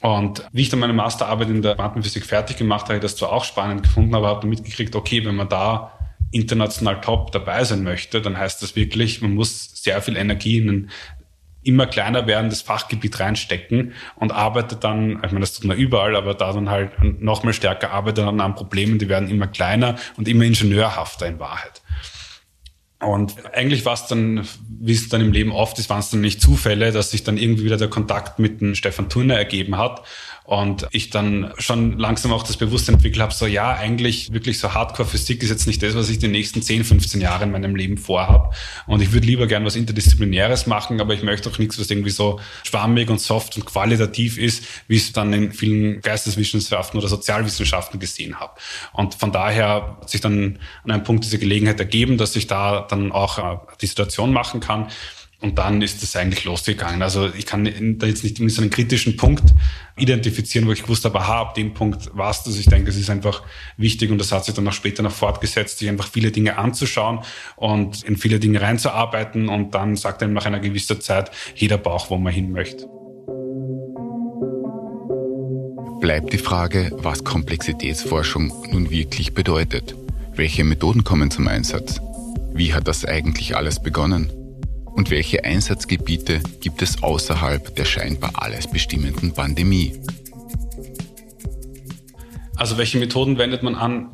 Und 0.00 0.44
wie 0.52 0.62
ich 0.62 0.68
dann 0.68 0.78
meine 0.78 0.92
Masterarbeit 0.92 1.48
in 1.48 1.62
der 1.62 1.74
Quantenphysik 1.74 2.24
fertig 2.24 2.58
gemacht 2.58 2.84
habe, 2.84 2.96
ich 2.96 3.00
das 3.00 3.16
zwar 3.16 3.32
auch 3.32 3.44
spannend 3.44 3.82
gefunden, 3.82 4.14
aber 4.14 4.28
habe 4.28 4.46
mitgekriegt, 4.46 4.94
okay, 4.94 5.24
wenn 5.24 5.34
man 5.34 5.48
da 5.48 5.95
international 6.30 7.00
top 7.00 7.32
dabei 7.32 7.64
sein 7.64 7.82
möchte, 7.82 8.20
dann 8.20 8.36
heißt 8.36 8.62
das 8.62 8.76
wirklich, 8.76 9.22
man 9.22 9.34
muss 9.34 9.82
sehr 9.82 10.00
viel 10.02 10.16
Energie 10.16 10.58
in 10.58 10.68
ein 10.68 10.90
immer 11.62 11.86
kleiner 11.86 12.26
werdendes 12.28 12.62
Fachgebiet 12.62 13.18
reinstecken 13.18 13.92
und 14.14 14.30
arbeitet 14.30 14.84
dann, 14.84 15.16
ich 15.24 15.32
meine, 15.32 15.40
das 15.40 15.52
tut 15.52 15.64
man 15.64 15.76
überall, 15.76 16.14
aber 16.14 16.34
da 16.34 16.52
dann 16.52 16.70
halt 16.70 16.92
noch 17.20 17.42
mal 17.42 17.52
stärker 17.52 17.90
arbeitet 17.90 18.24
dann 18.24 18.40
an 18.40 18.54
Problemen, 18.54 18.98
die 18.98 19.08
werden 19.08 19.28
immer 19.28 19.48
kleiner 19.48 19.96
und 20.16 20.28
immer 20.28 20.44
ingenieurhafter 20.44 21.26
in 21.26 21.40
Wahrheit. 21.40 21.82
Und 23.00 23.34
eigentlich 23.52 23.84
war 23.84 23.94
es 23.94 24.06
dann, 24.06 24.46
wie 24.68 24.92
es 24.92 25.08
dann 25.08 25.20
im 25.20 25.32
Leben 25.32 25.52
oft 25.52 25.78
ist, 25.78 25.90
waren 25.90 25.98
es 25.98 26.10
dann 26.10 26.20
nicht 26.20 26.40
Zufälle, 26.40 26.92
dass 26.92 27.10
sich 27.10 27.24
dann 27.24 27.36
irgendwie 27.36 27.64
wieder 27.64 27.76
der 27.76 27.88
Kontakt 27.88 28.38
mit 28.38 28.60
dem 28.60 28.74
Stefan 28.74 29.08
Turner 29.08 29.34
ergeben 29.34 29.76
hat 29.76 30.02
und 30.46 30.86
ich 30.92 31.10
dann 31.10 31.52
schon 31.58 31.98
langsam 31.98 32.32
auch 32.32 32.44
das 32.44 32.56
Bewusstsein 32.56 32.94
entwickelt 32.94 33.20
habe, 33.20 33.34
so 33.34 33.46
ja, 33.46 33.74
eigentlich 33.74 34.32
wirklich 34.32 34.60
so 34.60 34.72
Hardcore-Physik 34.72 35.42
ist 35.42 35.50
jetzt 35.50 35.66
nicht 35.66 35.82
das, 35.82 35.96
was 35.96 36.08
ich 36.08 36.18
die 36.18 36.28
nächsten 36.28 36.62
10, 36.62 36.84
15 36.84 37.20
Jahre 37.20 37.44
in 37.44 37.50
meinem 37.50 37.74
Leben 37.74 37.98
vorhabe. 37.98 38.50
Und 38.86 39.02
ich 39.02 39.12
würde 39.12 39.26
lieber 39.26 39.48
gern 39.48 39.64
was 39.64 39.74
Interdisziplinäres 39.74 40.68
machen, 40.68 41.00
aber 41.00 41.14
ich 41.14 41.24
möchte 41.24 41.50
auch 41.50 41.58
nichts, 41.58 41.80
was 41.80 41.90
irgendwie 41.90 42.10
so 42.10 42.38
schwammig 42.62 43.10
und 43.10 43.20
soft 43.20 43.56
und 43.56 43.64
qualitativ 43.64 44.38
ist, 44.38 44.64
wie 44.86 44.94
ich 44.94 45.02
es 45.02 45.12
dann 45.12 45.32
in 45.32 45.52
vielen 45.52 46.00
Geisteswissenschaften 46.00 46.98
oder 46.98 47.08
Sozialwissenschaften 47.08 47.98
gesehen 47.98 48.38
habe. 48.38 48.52
Und 48.92 49.16
von 49.16 49.32
daher 49.32 49.98
hat 50.00 50.10
sich 50.10 50.20
dann 50.20 50.60
an 50.84 50.92
einem 50.92 51.02
Punkt 51.02 51.24
diese 51.24 51.40
Gelegenheit 51.40 51.80
ergeben, 51.80 52.18
dass 52.18 52.36
ich 52.36 52.46
da 52.46 52.86
dann 52.88 53.10
auch 53.10 53.38
äh, 53.38 53.58
die 53.80 53.86
Situation 53.86 54.32
machen 54.32 54.60
kann. 54.60 54.86
Und 55.40 55.58
dann 55.58 55.82
ist 55.82 56.02
es 56.02 56.16
eigentlich 56.16 56.44
losgegangen. 56.44 57.02
Also 57.02 57.28
ich 57.34 57.44
kann 57.44 57.64
da 57.98 58.06
jetzt 58.06 58.24
nicht 58.24 58.38
so 58.50 58.62
einen 58.62 58.70
kritischen 58.70 59.16
Punkt 59.18 59.52
identifizieren, 59.96 60.66
wo 60.66 60.72
ich 60.72 60.82
gewusst 60.82 61.04
habe, 61.04 61.20
aha, 61.20 61.42
ab 61.42 61.54
dem 61.54 61.74
Punkt 61.74 62.10
war 62.16 62.30
es 62.30 62.42
das. 62.42 62.58
Ich 62.58 62.66
denke, 62.66 62.88
es 62.88 62.96
ist 62.96 63.10
einfach 63.10 63.42
wichtig 63.76 64.10
und 64.10 64.18
das 64.18 64.32
hat 64.32 64.46
sich 64.46 64.54
dann 64.54 64.66
auch 64.66 64.72
später 64.72 65.02
noch 65.02 65.12
fortgesetzt, 65.12 65.78
sich 65.78 65.88
einfach 65.90 66.08
viele 66.08 66.30
Dinge 66.30 66.56
anzuschauen 66.56 67.20
und 67.56 68.02
in 68.02 68.16
viele 68.16 68.40
Dinge 68.40 68.62
reinzuarbeiten 68.62 69.48
und 69.48 69.74
dann 69.74 69.96
sagt 69.96 70.22
einem 70.22 70.32
nach 70.32 70.46
einer 70.46 70.60
gewissen 70.60 71.00
Zeit 71.02 71.30
jeder 71.54 71.76
Bauch, 71.76 72.08
wo 72.08 72.16
man 72.16 72.32
hin 72.32 72.50
möchte. 72.52 72.88
Bleibt 76.00 76.32
die 76.32 76.38
Frage, 76.38 76.92
was 76.96 77.24
Komplexitätsforschung 77.24 78.52
nun 78.70 78.90
wirklich 78.90 79.34
bedeutet. 79.34 79.94
Welche 80.34 80.64
Methoden 80.64 81.04
kommen 81.04 81.30
zum 81.30 81.48
Einsatz? 81.48 82.00
Wie 82.54 82.72
hat 82.72 82.88
das 82.88 83.04
eigentlich 83.04 83.56
alles 83.56 83.82
begonnen? 83.82 84.45
Und 84.96 85.10
welche 85.10 85.44
Einsatzgebiete 85.44 86.40
gibt 86.60 86.80
es 86.80 87.02
außerhalb 87.02 87.76
der 87.76 87.84
scheinbar 87.84 88.30
alles 88.34 88.66
bestimmenden 88.66 89.34
Pandemie? 89.34 90.00
Also 92.56 92.78
welche 92.78 92.96
Methoden 92.96 93.36
wendet 93.36 93.62
man 93.62 93.74
an? 93.74 94.08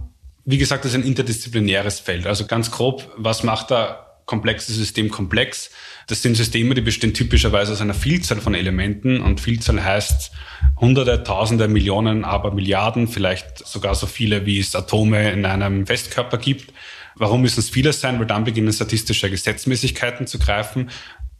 Wie 0.44 0.58
gesagt, 0.58 0.84
das 0.84 0.90
ist 0.90 0.98
ein 0.98 1.06
interdisziplinäres 1.06 2.00
Feld. 2.00 2.26
Also 2.26 2.46
ganz 2.46 2.72
grob, 2.72 3.12
was 3.16 3.44
macht 3.44 3.70
da 3.70 4.18
komplexes 4.26 4.74
System 4.74 5.08
komplex? 5.08 5.70
Das 6.08 6.20
sind 6.20 6.36
Systeme, 6.36 6.74
die 6.74 6.80
bestehen 6.80 7.14
typischerweise 7.14 7.70
aus 7.70 7.80
einer 7.80 7.94
Vielzahl 7.94 8.40
von 8.40 8.54
Elementen 8.54 9.20
und 9.20 9.40
Vielzahl 9.40 9.84
heißt 9.84 10.32
Hunderte, 10.80 11.22
Tausende, 11.22 11.68
Millionen, 11.68 12.24
aber 12.24 12.50
Milliarden, 12.50 13.06
vielleicht 13.06 13.64
sogar 13.64 13.94
so 13.94 14.08
viele, 14.08 14.46
wie 14.46 14.58
es 14.58 14.74
Atome 14.74 15.30
in 15.30 15.46
einem 15.46 15.86
Festkörper 15.86 16.38
gibt. 16.38 16.72
Warum 17.16 17.42
müssen 17.42 17.60
es 17.60 17.70
viele 17.70 17.92
sein? 17.92 18.18
Weil 18.18 18.26
dann 18.26 18.44
beginnen 18.44 18.72
statistische 18.72 19.30
Gesetzmäßigkeiten 19.30 20.26
zu 20.26 20.38
greifen. 20.38 20.90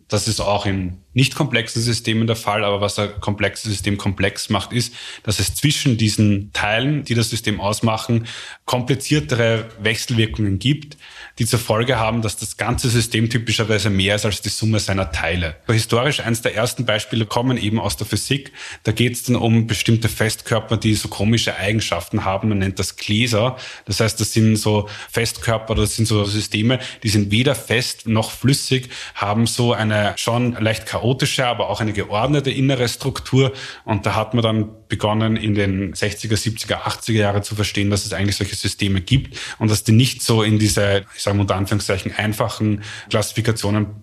Das 0.09 0.29
ist 0.29 0.41
auch 0.41 0.67
in 0.67 0.99
nicht 1.15 1.35
komplexen 1.35 1.81
Systemen 1.81 2.27
der 2.27 2.37
Fall, 2.37 2.65
aber 2.65 2.83
was 2.83 2.99
ein 2.99 3.19
komplexes 3.21 3.71
System 3.71 3.97
komplex 3.97 4.51
macht, 4.51 4.73
ist, 4.73 4.95
dass 5.23 5.39
es 5.39 5.55
zwischen 5.55 5.97
diesen 5.97 6.53
Teilen, 6.53 7.05
die 7.05 7.15
das 7.15 7.31
System 7.31 7.61
ausmachen, 7.61 8.27
kompliziertere 8.67 9.71
Wechselwirkungen 9.81 10.59
gibt, 10.59 10.99
die 11.39 11.47
zur 11.47 11.59
Folge 11.59 11.99
haben, 11.99 12.23
dass 12.23 12.37
das 12.37 12.57
ganze 12.57 12.89
System 12.91 13.31
typischerweise 13.31 13.91
mehr 13.91 14.17
ist 14.17 14.25
als 14.25 14.43
die 14.43 14.49
Summe 14.49 14.81
seiner 14.81 15.13
Teile. 15.13 15.57
Historisch 15.67 16.21
eins 16.21 16.43
der 16.43 16.55
ersten 16.55 16.85
Beispiele 16.85 17.27
kommen 17.27 17.57
eben 17.57 17.81
aus 17.81 17.97
der 17.97 18.07
Physik. 18.07 18.53
Da 18.85 18.93
geht 18.93 19.15
es 19.15 19.23
dann 19.25 19.37
um 19.37 19.67
bestimmte 19.67 20.09
Festkörper, 20.09 20.77
die 20.77 20.95
so 20.95 21.09
komische 21.09 21.57
Eigenschaften 21.57 22.25
haben. 22.25 22.49
Man 22.49 22.59
nennt 22.59 22.79
das 22.79 22.97
Gläser. 22.97 23.57
Das 23.87 24.01
heißt, 24.01 24.21
das 24.21 24.33
sind 24.33 24.57
so 24.57 24.89
Festkörper, 25.11 25.75
das 25.75 25.97
sind 25.97 26.07
so 26.07 26.25
Systeme, 26.25 26.79
die 27.03 27.09
sind 27.09 27.31
weder 27.31 27.55
fest 27.55 28.07
noch 28.07 28.31
flüssig, 28.31 28.91
haben 29.15 29.47
so 29.47 29.73
eine 29.73 30.15
schon 30.17 30.53
leicht 30.53 30.87
chaotische, 30.87 31.47
aber 31.47 31.71
auch 31.71 31.81
eine 31.81 31.93
geordnete 31.93 32.51
innere 32.51 32.89
Struktur. 32.89 33.53
Und 33.85 34.07
da 34.07 34.15
hat 34.15 34.35
man 34.35 34.43
dann 34.43 34.71
begonnen, 34.89 35.37
in 35.37 35.55
den 35.55 35.95
60er, 35.95 36.35
70er, 36.35 36.83
80er 36.83 37.13
Jahre 37.13 37.41
zu 37.41 37.55
verstehen, 37.55 37.89
dass 37.89 38.05
es 38.05 38.13
eigentlich 38.13 38.37
solche 38.37 38.57
Systeme 38.57 39.01
gibt 39.01 39.39
und 39.59 39.71
dass 39.71 39.85
die 39.85 39.93
nicht 39.93 40.23
so 40.23 40.43
in 40.43 40.59
diese, 40.59 41.07
ich 41.23 41.25
sage 41.25 41.39
unter 41.39 41.55
Anführungszeichen, 41.55 42.11
einfachen 42.17 42.83
Klassifikationen 43.09 44.03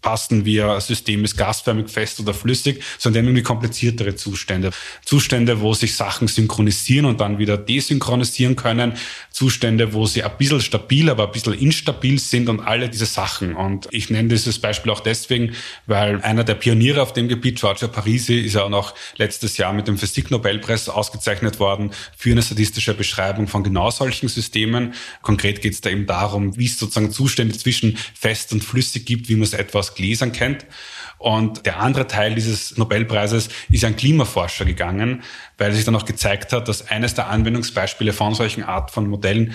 passen 0.00 0.44
wir 0.44 0.80
System 0.80 1.24
ist 1.24 1.36
gasförmig, 1.36 1.88
fest 1.88 2.20
oder 2.20 2.34
flüssig, 2.34 2.82
sondern 2.98 3.24
irgendwie 3.24 3.42
kompliziertere 3.42 4.16
Zustände. 4.16 4.70
Zustände, 5.04 5.60
wo 5.60 5.74
sich 5.74 5.96
Sachen 5.96 6.28
synchronisieren 6.28 7.06
und 7.06 7.20
dann 7.20 7.38
wieder 7.38 7.56
desynchronisieren 7.56 8.56
können. 8.56 8.94
Zustände, 9.30 9.92
wo 9.92 10.06
sie 10.06 10.22
ein 10.22 10.32
bisschen 10.38 10.60
stabil, 10.60 11.08
aber 11.10 11.26
ein 11.26 11.32
bisschen 11.32 11.54
instabil 11.54 12.18
sind 12.18 12.48
und 12.48 12.60
alle 12.60 12.88
diese 12.88 13.06
Sachen. 13.06 13.54
Und 13.54 13.88
ich 13.90 14.10
nenne 14.10 14.28
dieses 14.28 14.58
Beispiel 14.58 14.90
auch 14.90 15.00
deswegen, 15.00 15.54
weil 15.86 16.20
einer 16.22 16.44
der 16.44 16.54
Pioniere 16.54 17.02
auf 17.02 17.12
dem 17.12 17.28
Gebiet, 17.28 17.60
Giorgio 17.60 17.88
Parisi, 17.88 18.38
ist 18.38 18.54
ja 18.54 18.64
auch 18.64 18.70
noch 18.70 18.94
letztes 19.16 19.56
Jahr 19.56 19.72
mit 19.72 19.86
dem 19.86 19.96
Physiknobelpreis 19.98 20.88
ausgezeichnet 20.88 21.60
worden 21.60 21.90
für 22.16 22.32
eine 22.32 22.42
statistische 22.42 22.94
Beschreibung 22.94 23.46
von 23.46 23.62
genau 23.62 23.90
solchen 23.90 24.28
Systemen. 24.28 24.94
Konkret 25.22 25.62
geht 25.62 25.74
es 25.74 25.80
da 25.80 25.90
eben 25.90 26.06
darum, 26.06 26.56
wie 26.56 26.66
es 26.66 26.78
sozusagen 26.78 27.10
Zustände 27.10 27.56
zwischen 27.56 27.96
fest 28.14 28.52
und 28.52 28.64
flüssig 28.64 29.06
gibt, 29.06 29.28
wie 29.28 29.34
man 29.34 29.44
es 29.44 29.52
etwa 29.68 29.78
aus 29.78 29.94
Gläsern 29.94 30.32
kennt. 30.32 30.66
Und 31.18 31.66
der 31.66 31.80
andere 31.80 32.06
Teil 32.06 32.34
dieses 32.34 32.76
Nobelpreises 32.76 33.48
ist 33.68 33.84
an 33.84 33.96
Klimaforscher 33.96 34.64
gegangen, 34.64 35.22
weil 35.56 35.72
sich 35.72 35.84
dann 35.84 35.96
auch 35.96 36.04
gezeigt 36.04 36.52
hat, 36.52 36.68
dass 36.68 36.88
eines 36.88 37.14
der 37.14 37.28
Anwendungsbeispiele 37.28 38.12
von 38.12 38.34
solchen 38.34 38.62
Art 38.62 38.90
von 38.92 39.08
Modellen 39.08 39.54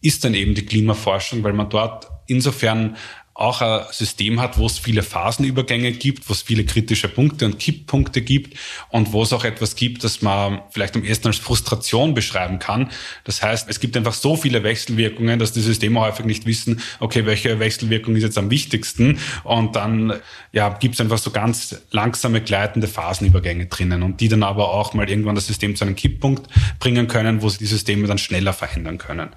ist 0.00 0.24
dann 0.24 0.34
eben 0.34 0.54
die 0.54 0.66
Klimaforschung, 0.66 1.44
weil 1.44 1.52
man 1.52 1.68
dort 1.68 2.08
insofern 2.26 2.96
auch 3.34 3.62
ein 3.62 3.86
System 3.90 4.40
hat, 4.40 4.58
wo 4.58 4.66
es 4.66 4.78
viele 4.78 5.02
Phasenübergänge 5.02 5.92
gibt, 5.92 6.28
wo 6.28 6.34
es 6.34 6.42
viele 6.42 6.64
kritische 6.64 7.08
Punkte 7.08 7.46
und 7.46 7.58
Kipppunkte 7.58 8.20
gibt 8.20 8.58
und 8.90 9.12
wo 9.12 9.22
es 9.22 9.32
auch 9.32 9.44
etwas 9.44 9.74
gibt, 9.74 10.04
das 10.04 10.20
man 10.20 10.60
vielleicht 10.70 10.94
am 10.96 11.04
ersten 11.04 11.28
als 11.28 11.38
Frustration 11.38 12.12
beschreiben 12.12 12.58
kann. 12.58 12.90
Das 13.24 13.42
heißt, 13.42 13.70
es 13.70 13.80
gibt 13.80 13.96
einfach 13.96 14.12
so 14.12 14.36
viele 14.36 14.62
Wechselwirkungen, 14.62 15.38
dass 15.38 15.52
die 15.52 15.62
Systeme 15.62 16.00
häufig 16.00 16.26
nicht 16.26 16.44
wissen, 16.44 16.82
okay, 17.00 17.24
welche 17.24 17.58
Wechselwirkung 17.58 18.16
ist 18.16 18.22
jetzt 18.22 18.36
am 18.36 18.50
wichtigsten 18.50 19.18
und 19.44 19.76
dann 19.76 20.20
ja, 20.52 20.68
gibt 20.68 20.94
es 20.94 21.00
einfach 21.00 21.18
so 21.18 21.30
ganz 21.30 21.82
langsame 21.90 22.42
gleitende 22.42 22.86
Phasenübergänge 22.86 23.66
drinnen 23.66 24.02
und 24.02 24.20
die 24.20 24.28
dann 24.28 24.42
aber 24.42 24.72
auch 24.72 24.92
mal 24.92 25.08
irgendwann 25.08 25.36
das 25.36 25.46
System 25.46 25.74
zu 25.74 25.84
einem 25.84 25.96
Kipppunkt 25.96 26.48
bringen 26.78 27.08
können, 27.08 27.40
wo 27.40 27.48
sich 27.48 27.58
die 27.58 27.66
Systeme 27.66 28.06
dann 28.06 28.18
schneller 28.18 28.52
verändern 28.52 28.98
können. 28.98 29.30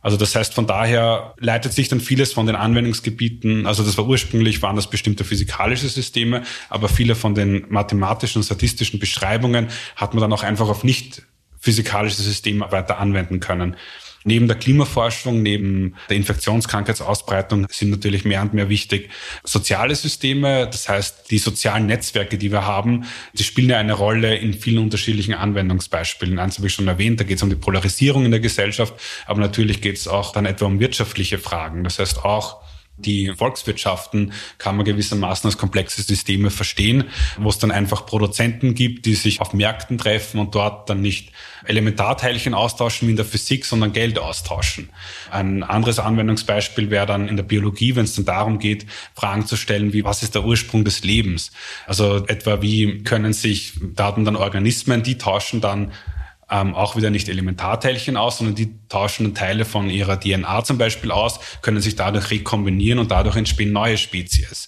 Also 0.00 0.16
das 0.16 0.34
heißt, 0.34 0.54
von 0.54 0.66
daher 0.66 1.34
leitet 1.38 1.72
sich 1.72 1.88
dann 1.88 2.00
vieles 2.00 2.32
von 2.32 2.46
den 2.46 2.54
Anwendungsgebieten, 2.54 3.66
also 3.66 3.82
das 3.82 3.98
war 3.98 4.06
ursprünglich, 4.06 4.62
waren 4.62 4.76
das 4.76 4.88
bestimmte 4.88 5.24
physikalische 5.24 5.88
Systeme, 5.88 6.42
aber 6.68 6.88
viele 6.88 7.14
von 7.14 7.34
den 7.34 7.66
mathematischen 7.68 8.40
und 8.40 8.44
statistischen 8.44 9.00
Beschreibungen 9.00 9.68
hat 9.96 10.14
man 10.14 10.20
dann 10.20 10.32
auch 10.32 10.44
einfach 10.44 10.68
auf 10.68 10.84
nicht 10.84 11.22
physikalische 11.58 12.22
Systeme 12.22 12.70
weiter 12.70 12.98
anwenden 12.98 13.40
können. 13.40 13.76
Neben 14.24 14.48
der 14.48 14.56
Klimaforschung, 14.56 15.42
neben 15.42 15.94
der 16.08 16.16
Infektionskrankheitsausbreitung 16.16 17.66
sind 17.70 17.90
natürlich 17.90 18.24
mehr 18.24 18.42
und 18.42 18.52
mehr 18.52 18.68
wichtig 18.68 19.10
soziale 19.44 19.94
Systeme. 19.94 20.66
Das 20.66 20.88
heißt, 20.88 21.30
die 21.30 21.38
sozialen 21.38 21.86
Netzwerke, 21.86 22.36
die 22.36 22.50
wir 22.50 22.66
haben, 22.66 23.04
die 23.32 23.44
spielen 23.44 23.70
ja 23.70 23.78
eine 23.78 23.94
Rolle 23.94 24.36
in 24.36 24.54
vielen 24.54 24.78
unterschiedlichen 24.78 25.34
Anwendungsbeispielen. 25.34 26.38
Eins 26.38 26.58
habe 26.58 26.66
ich 26.66 26.74
schon 26.74 26.88
erwähnt, 26.88 27.20
da 27.20 27.24
geht 27.24 27.36
es 27.36 27.42
um 27.42 27.50
die 27.50 27.56
Polarisierung 27.56 28.24
in 28.24 28.30
der 28.30 28.40
Gesellschaft, 28.40 28.94
aber 29.26 29.40
natürlich 29.40 29.80
geht 29.80 29.96
es 29.96 30.08
auch 30.08 30.32
dann 30.32 30.46
etwa 30.46 30.66
um 30.66 30.80
wirtschaftliche 30.80 31.38
Fragen. 31.38 31.84
Das 31.84 31.98
heißt 31.98 32.24
auch, 32.24 32.67
die 32.98 33.32
Volkswirtschaften 33.34 34.32
kann 34.58 34.76
man 34.76 34.84
gewissermaßen 34.84 35.48
als 35.48 35.56
komplexe 35.56 36.02
Systeme 36.02 36.50
verstehen, 36.50 37.04
wo 37.38 37.48
es 37.48 37.58
dann 37.58 37.70
einfach 37.70 38.06
Produzenten 38.06 38.74
gibt, 38.74 39.06
die 39.06 39.14
sich 39.14 39.40
auf 39.40 39.52
Märkten 39.52 39.98
treffen 39.98 40.40
und 40.40 40.54
dort 40.54 40.90
dann 40.90 41.00
nicht 41.00 41.32
Elementarteilchen 41.64 42.54
austauschen 42.54 43.08
wie 43.08 43.12
in 43.12 43.16
der 43.16 43.24
Physik, 43.24 43.64
sondern 43.64 43.92
Geld 43.92 44.18
austauschen. 44.18 44.90
Ein 45.30 45.62
anderes 45.62 45.98
Anwendungsbeispiel 45.98 46.90
wäre 46.90 47.06
dann 47.06 47.28
in 47.28 47.36
der 47.36 47.44
Biologie, 47.44 47.94
wenn 47.96 48.04
es 48.04 48.14
dann 48.14 48.24
darum 48.24 48.58
geht, 48.58 48.86
Fragen 49.14 49.46
zu 49.46 49.56
stellen 49.56 49.92
wie, 49.92 50.04
was 50.04 50.22
ist 50.22 50.34
der 50.34 50.44
Ursprung 50.44 50.84
des 50.84 51.04
Lebens? 51.04 51.52
Also 51.86 52.26
etwa, 52.26 52.62
wie 52.62 53.02
können 53.04 53.32
sich 53.32 53.74
Daten 53.94 54.24
dann 54.24 54.36
Organismen, 54.36 55.02
die 55.02 55.18
tauschen 55.18 55.60
dann 55.60 55.92
ähm, 56.50 56.74
auch 56.74 56.96
wieder 56.96 57.10
nicht 57.10 57.28
Elementarteilchen 57.28 58.16
aus, 58.16 58.38
sondern 58.38 58.54
die 58.54 58.74
tauschen 58.88 59.34
Teile 59.34 59.64
von 59.64 59.90
ihrer 59.90 60.18
DNA 60.18 60.64
zum 60.64 60.78
Beispiel 60.78 61.10
aus, 61.10 61.40
können 61.62 61.80
sich 61.80 61.96
dadurch 61.96 62.30
rekombinieren 62.30 62.98
und 62.98 63.10
dadurch 63.10 63.36
entstehen 63.36 63.72
neue 63.72 63.98
Spezies. 63.98 64.67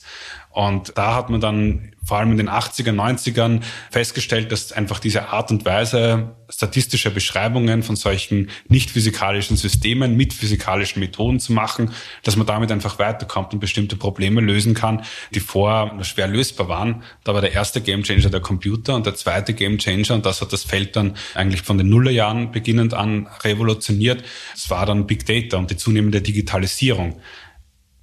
Und 0.51 0.93
da 0.97 1.15
hat 1.15 1.31
man 1.31 1.41
dann 1.41 1.93
vor 2.05 2.19
allem 2.19 2.33
in 2.33 2.39
den 2.39 2.51
80er, 2.51 2.91
90ern 2.91 3.61
festgestellt, 3.91 4.51
dass 4.51 4.73
einfach 4.73 4.99
diese 4.99 5.29
Art 5.29 5.53
und 5.53 5.65
Weise 5.65 6.35
statistischer 6.49 7.11
Beschreibungen 7.11 7.85
von 7.85 7.95
solchen 7.95 8.51
nicht 8.67 8.91
physikalischen 8.91 9.57
Systemen 9.57 10.17
mit 10.17 10.33
physikalischen 10.33 10.99
Methoden 10.99 11.39
zu 11.39 11.53
machen, 11.53 11.93
dass 12.25 12.35
man 12.35 12.49
damit 12.49 12.73
einfach 12.73 12.99
weiterkommt 12.99 13.53
und 13.53 13.61
bestimmte 13.61 13.95
Probleme 13.95 14.41
lösen 14.41 14.75
kann, 14.75 15.05
die 15.33 15.39
vorher 15.39 16.03
schwer 16.03 16.27
lösbar 16.27 16.69
waren. 16.69 17.05
Da 17.23 17.33
war 17.33 17.43
der 17.43 17.53
erste 17.53 17.81
Gamechanger 17.81 18.31
der 18.31 18.41
Computer 18.41 18.97
und 18.97 19.07
der 19.07 19.15
zweite 19.15 19.55
Gamechanger, 19.55 20.15
und 20.15 20.27
das 20.27 20.41
hat 20.41 20.53
das 20.53 20.65
Feld 20.65 20.97
dann 20.97 21.15
eigentlich 21.35 21.63
von 21.63 21.79
den 21.79 21.89
Nullerjahren 21.89 22.51
beginnend 22.51 22.93
an 22.93 23.29
revolutioniert, 23.45 24.25
es 24.55 24.69
war 24.69 24.85
dann 24.85 25.07
Big 25.07 25.27
Data 25.27 25.59
und 25.59 25.71
die 25.71 25.77
zunehmende 25.77 26.21
Digitalisierung. 26.21 27.21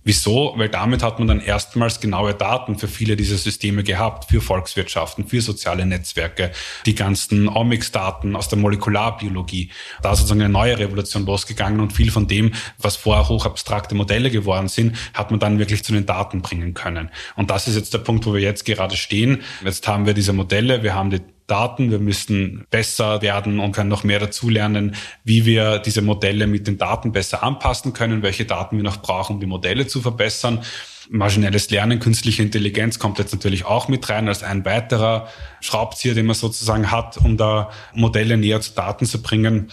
Wieso? 0.08 0.54
Weil 0.56 0.70
damit 0.70 1.04
hat 1.04 1.20
man 1.20 1.28
dann 1.28 1.42
erstmals 1.42 2.00
genaue 2.00 2.34
Daten 2.34 2.80
für 2.80 2.88
viele 2.88 3.18
dieser 3.18 3.36
Systeme 3.36 3.84
gehabt, 3.84 4.30
für 4.30 4.40
Volkswirtschaften, 4.40 5.28
für 5.28 5.42
soziale 5.42 5.86
Netzwerke, 5.86 6.54
die 6.86 6.96
ganzen 6.96 7.50
Omics-Daten 7.50 8.38
aus 8.38 8.48
der 8.48 8.58
Molekularbiologie. 8.58 9.70
Da 10.02 10.14
ist 10.14 10.20
sozusagen 10.20 10.44
eine 10.44 10.54
neue 10.54 10.80
Revolution 10.80 11.26
losgegangen 11.26 11.82
und 11.82 11.92
viel 11.92 12.10
von 12.10 12.26
dem, 12.26 12.54
was 12.78 12.96
vorher 12.96 13.28
hochabstrakte 13.28 13.96
Modelle 13.96 14.32
geworden 14.32 14.70
sind, 14.70 14.96
hat 15.14 15.30
man 15.30 15.42
dann 15.42 15.60
wirklich 15.60 15.84
zu 15.84 15.92
den 15.92 16.06
Daten 16.06 16.42
bringen 16.42 16.74
können. 16.74 17.10
Und 17.36 17.50
das 17.50 17.68
ist 17.68 17.76
jetzt 17.76 17.94
der 17.94 17.98
Punkt, 17.98 18.26
wo 18.26 18.34
wir 18.34 18.40
jetzt 18.40 18.64
gerade 18.64 18.96
stehen. 18.96 19.42
Jetzt 19.66 19.90
haben 19.90 20.06
wir 20.06 20.14
diese 20.14 20.32
Modelle, 20.32 20.84
wir 20.84 20.96
haben 20.96 21.10
die 21.10 21.20
Daten. 21.48 21.90
Wir 21.92 22.00
müssen 22.00 22.66
besser 22.70 23.22
werden 23.22 23.60
und 23.60 23.72
können 23.72 23.90
noch 23.90 24.04
mehr 24.04 24.20
dazulernen, 24.20 24.96
wie 25.24 25.46
wir 25.46 25.80
diese 25.80 26.02
Modelle 26.02 26.46
mit 26.46 26.68
den 26.68 26.78
Daten 26.78 27.12
besser 27.12 27.44
anpassen 27.44 27.94
können, 27.94 28.22
welche 28.22 28.46
Daten 28.46 28.78
wir 28.78 28.84
noch 28.84 29.02
brauchen, 29.02 29.36
um 29.36 29.40
die 29.40 29.48
Modelle 29.48 29.88
zu 29.88 30.02
verbessern. 30.02 30.64
Maschinelles 31.10 31.70
Lernen, 31.70 32.00
künstliche 32.00 32.44
Intelligenz 32.44 33.00
kommt 33.00 33.18
jetzt 33.18 33.34
natürlich 33.34 33.66
auch 33.66 33.88
mit 33.88 34.10
rein 34.10 34.28
als 34.28 34.44
ein 34.44 34.66
weiterer 34.66 35.30
Schraubzieher, 35.62 36.14
den 36.14 36.26
man 36.26 36.36
sozusagen 36.36 36.92
hat, 36.92 37.18
um 37.18 37.38
da 37.38 37.72
Modelle 37.94 38.36
näher 38.36 38.60
zu 38.60 38.74
Daten 38.74 39.06
zu 39.06 39.22
bringen. 39.22 39.72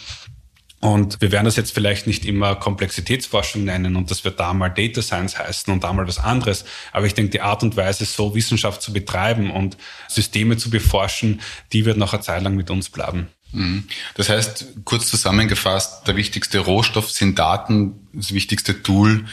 Und 0.85 1.23
wir 1.23 1.33
werden 1.33 1.47
das 1.47 1.57
jetzt 1.57 1.73
vielleicht 1.73 2.07
nicht 2.07 2.27
immer 2.27 2.57
Komplexitätsforschung 2.57 3.65
nennen 3.65 3.97
und 3.97 4.11
das 4.11 4.23
wird 4.23 4.39
da 4.39 4.53
mal 4.53 4.69
Data 4.69 5.01
Science 5.01 5.39
heißen 5.39 5.73
und 5.73 5.83
da 5.83 5.91
mal 5.95 6.07
was 6.07 6.19
anderes. 6.19 6.67
Aber 6.93 7.07
ich 7.07 7.15
denke, 7.15 7.31
die 7.31 7.41
Art 7.41 7.63
und 7.63 7.75
Weise, 7.79 8.05
so 8.05 8.35
Wissenschaft 8.35 8.83
zu 8.83 8.93
betreiben 8.93 9.51
und 9.51 9.79
Systeme 10.09 10.59
zu 10.59 10.69
beforschen, 10.69 11.41
die 11.73 11.87
wird 11.87 11.97
noch 11.97 12.13
eine 12.13 12.21
Zeit 12.21 12.43
lang 12.43 12.55
mit 12.55 12.69
uns 12.69 12.91
bleiben. 12.91 13.29
Mhm. 13.53 13.85
Das 14.15 14.29
heißt, 14.29 14.75
kurz 14.85 15.07
zusammengefasst, 15.07 16.07
der 16.07 16.17
wichtigste 16.17 16.59
Rohstoff 16.59 17.11
sind 17.11 17.39
Daten, 17.39 18.07
das 18.13 18.35
wichtigste 18.35 18.83
Tool 18.83 19.25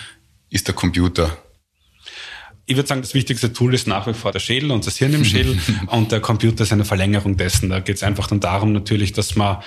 ist 0.50 0.70
der 0.70 0.74
Computer. 0.74 1.38
Ich 2.72 2.78
würde 2.78 2.88
sagen, 2.88 3.02
das 3.02 3.14
wichtigste 3.14 3.52
Tool 3.52 3.74
ist 3.74 3.86
nach 3.86 4.08
wie 4.08 4.14
vor 4.14 4.32
der 4.32 4.40
Schädel 4.40 4.72
und 4.72 4.88
das 4.88 4.96
Hirn 4.96 5.14
im 5.14 5.26
Schädel 5.26 5.60
und 5.88 6.14
der 6.14 6.22
Computer 6.22 6.64
ist 6.64 6.72
eine 6.72 6.86
Verlängerung 6.86 7.36
dessen. 7.36 7.68
Da 7.68 7.82
geht 7.82 7.98
es 7.98 8.04
einfach 8.04 8.28
dann 8.28 8.40
darum 8.40 8.72
natürlich, 8.72 9.12
dass 9.12 9.36
man 9.36 9.58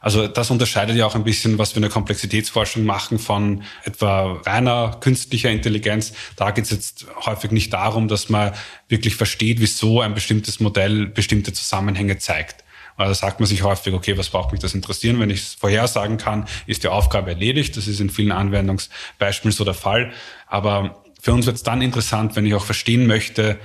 also 0.00 0.26
das 0.26 0.50
unterscheidet 0.50 0.96
ja 0.96 1.04
auch 1.04 1.14
ein 1.14 1.24
bisschen, 1.24 1.58
was 1.58 1.72
wir 1.72 1.76
in 1.76 1.82
der 1.82 1.90
Komplexitätsforschung 1.90 2.84
machen 2.84 3.18
von 3.18 3.64
etwa 3.84 4.40
reiner 4.46 4.96
künstlicher 5.00 5.50
Intelligenz. 5.50 6.14
Da 6.36 6.52
geht 6.52 6.64
es 6.64 6.70
jetzt 6.70 7.06
häufig 7.26 7.50
nicht 7.50 7.70
darum, 7.72 8.08
dass 8.08 8.30
man 8.30 8.52
wirklich 8.88 9.16
versteht, 9.16 9.60
wieso 9.60 10.00
ein 10.00 10.14
bestimmtes 10.14 10.58
Modell 10.58 11.06
bestimmte 11.06 11.52
Zusammenhänge 11.52 12.16
zeigt. 12.16 12.64
Weil 12.96 13.08
da 13.08 13.14
sagt 13.14 13.40
man 13.40 13.46
sich 13.46 13.62
häufig, 13.62 13.92
okay, 13.92 14.16
was 14.16 14.30
braucht 14.30 14.52
mich 14.52 14.60
das 14.60 14.74
interessieren? 14.74 15.20
Wenn 15.20 15.30
ich 15.30 15.40
es 15.40 15.54
vorhersagen 15.54 16.16
kann, 16.16 16.46
ist 16.66 16.82
die 16.82 16.88
Aufgabe 16.88 17.30
erledigt. 17.30 17.76
Das 17.76 17.88
ist 17.88 18.00
in 18.00 18.08
vielen 18.08 18.32
Anwendungsbeispielen 18.32 19.52
so 19.52 19.64
der 19.64 19.74
Fall. 19.74 20.12
Aber 20.46 21.03
für 21.24 21.32
uns 21.32 21.46
wird 21.46 21.56
es 21.56 21.62
dann 21.62 21.80
interessant, 21.80 22.36
wenn 22.36 22.44
ich 22.44 22.54
auch 22.54 22.64
verstehen 22.64 23.06
möchte, 23.06 23.58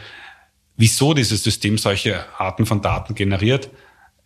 wieso 0.77 1.13
dieses 1.13 1.43
System 1.43 1.77
solche 1.77 2.25
Arten 2.39 2.65
von 2.65 2.81
Daten 2.81 3.13
generiert. 3.15 3.69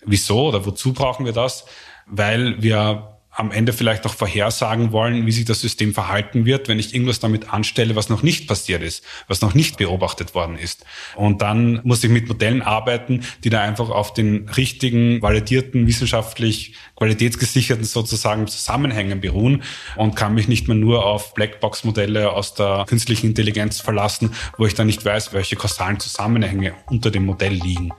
Wieso 0.06 0.50
oder 0.50 0.66
wozu 0.66 0.94
brauchen 0.94 1.26
wir 1.26 1.34
das? 1.34 1.66
weil 2.06 2.62
wir 2.62 3.13
am 3.36 3.52
Ende 3.52 3.74
vielleicht 3.74 4.04
noch 4.04 4.14
vorhersagen 4.14 4.92
wollen, 4.92 5.26
wie 5.26 5.32
sich 5.32 5.46
das 5.46 5.60
System 5.60 5.94
verhalten 5.94 6.46
wird, 6.46 6.68
wenn 6.68 6.78
ich 6.78 6.94
irgendwas 6.94 7.20
damit 7.20 7.52
anstelle, 7.52 7.96
was 7.96 8.10
noch 8.10 8.22
nicht 8.22 8.48
passiert 8.48 8.84
ist, 8.84 9.04
was 9.28 9.42
noch 9.42 9.56
nicht 9.56 9.78
beobachtet 9.78 10.36
worden 10.36 10.58
ist. 10.58 10.86
Und 11.16 11.42
dann 11.42 11.82
muss 11.84 12.04
ich 12.04 12.12
mit 12.12 12.28
Modellen 12.28 12.62
arbeiten, 12.62 13.24
die 13.44 13.50
da 13.50 13.62
einfach 13.62 13.90
auf 13.90 14.14
den 14.14 14.50
richtigen, 14.50 15.22
validierten, 15.22 15.88
wissenschaftlich 15.88 16.76
qualitätsgesicherten 16.96 17.86
sozusagen 17.86 18.46
Zusammenhängen 18.48 19.20
beruhen 19.20 19.64
und 19.96 20.16
kann 20.16 20.36
mich 20.36 20.48
nicht 20.48 20.68
mehr 20.68 20.78
nur 20.78 21.06
auf 21.06 21.34
Blackbox-Modelle 21.34 22.32
aus 22.32 22.54
der 22.54 22.86
künstlichen 22.88 23.28
Intelligenz 23.28 23.80
verlassen, 23.82 24.32
wo 24.58 24.68
ich 24.68 24.76
dann 24.76 24.88
nicht 24.88 25.04
weiß, 25.04 25.34
welche 25.34 25.56
kausalen 25.56 26.00
Zusammenhänge 26.00 26.76
unter 26.88 27.10
dem 27.10 27.26
Modell 27.26 27.54
liegen. 27.54 27.92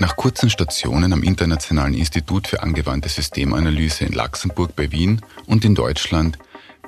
Nach 0.00 0.16
kurzen 0.16 0.50
Stationen 0.50 1.12
am 1.12 1.22
Internationalen 1.22 1.94
Institut 1.94 2.48
für 2.48 2.62
angewandte 2.62 3.08
Systemanalyse 3.08 4.04
in 4.04 4.12
Luxemburg 4.12 4.74
bei 4.74 4.90
Wien 4.90 5.22
und 5.46 5.64
in 5.64 5.76
Deutschland 5.76 6.36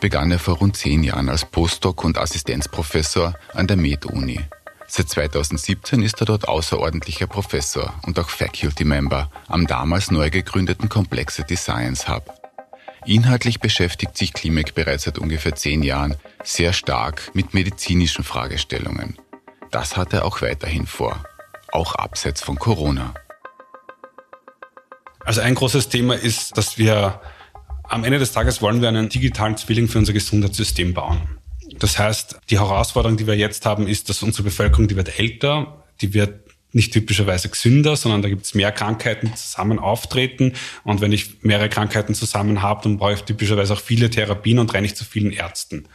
begann 0.00 0.32
er 0.32 0.40
vor 0.40 0.56
rund 0.56 0.76
zehn 0.76 1.04
Jahren 1.04 1.28
als 1.28 1.44
Postdoc 1.44 2.04
und 2.04 2.18
Assistenzprofessor 2.18 3.34
an 3.54 3.68
der 3.68 3.76
Med-Uni. 3.76 4.40
Seit 4.88 5.08
2017 5.08 6.02
ist 6.02 6.20
er 6.20 6.26
dort 6.26 6.48
außerordentlicher 6.48 7.28
Professor 7.28 7.94
und 8.06 8.18
auch 8.18 8.28
Faculty 8.28 8.84
Member 8.84 9.30
am 9.46 9.66
damals 9.66 10.10
neu 10.10 10.28
gegründeten 10.30 10.88
Complexity 10.88 11.56
Science 11.56 12.08
Hub. 12.08 12.34
Inhaltlich 13.04 13.60
beschäftigt 13.60 14.16
sich 14.16 14.32
Klimek 14.32 14.74
bereits 14.74 15.04
seit 15.04 15.18
ungefähr 15.18 15.54
zehn 15.54 15.84
Jahren 15.84 16.16
sehr 16.42 16.72
stark 16.72 17.30
mit 17.34 17.54
medizinischen 17.54 18.24
Fragestellungen. 18.24 19.16
Das 19.70 19.96
hat 19.96 20.12
er 20.12 20.24
auch 20.24 20.42
weiterhin 20.42 20.86
vor, 20.86 21.24
auch 21.72 21.94
abseits 21.94 22.42
von 22.42 22.56
Corona. 22.56 23.14
Also 25.24 25.40
ein 25.40 25.54
großes 25.54 25.88
Thema 25.88 26.14
ist, 26.14 26.56
dass 26.56 26.78
wir 26.78 27.20
am 27.88 28.04
Ende 28.04 28.18
des 28.18 28.32
Tages 28.32 28.62
wollen 28.62 28.80
wir 28.80 28.88
einen 28.88 29.08
digitalen 29.08 29.56
Zwilling 29.56 29.88
für 29.88 29.98
unser 29.98 30.12
Gesundheitssystem 30.12 30.94
bauen. 30.94 31.38
Das 31.78 31.98
heißt, 31.98 32.38
die 32.50 32.58
Herausforderung, 32.58 33.16
die 33.16 33.26
wir 33.26 33.36
jetzt 33.36 33.66
haben, 33.66 33.86
ist, 33.86 34.08
dass 34.08 34.22
unsere 34.22 34.44
Bevölkerung, 34.44 34.88
die 34.88 34.96
wird 34.96 35.18
älter, 35.18 35.84
die 36.00 36.14
wird 36.14 36.46
nicht 36.72 36.92
typischerweise 36.92 37.48
gesünder, 37.48 37.96
sondern 37.96 38.22
da 38.22 38.28
gibt 38.28 38.44
es 38.44 38.54
mehr 38.54 38.70
Krankheiten, 38.70 39.28
die 39.28 39.34
zusammen 39.34 39.78
auftreten. 39.78 40.52
Und 40.84 41.00
wenn 41.00 41.10
ich 41.10 41.42
mehrere 41.42 41.68
Krankheiten 41.68 42.14
zusammen 42.14 42.60
habe, 42.60 42.82
dann 42.82 42.98
brauche 42.98 43.14
ich 43.14 43.22
typischerweise 43.22 43.72
auch 43.72 43.80
viele 43.80 44.10
Therapien 44.10 44.58
und 44.58 44.74
renne 44.74 44.86
ich 44.86 44.94
zu 44.94 45.04
vielen 45.04 45.32
Ärzten. 45.32 45.88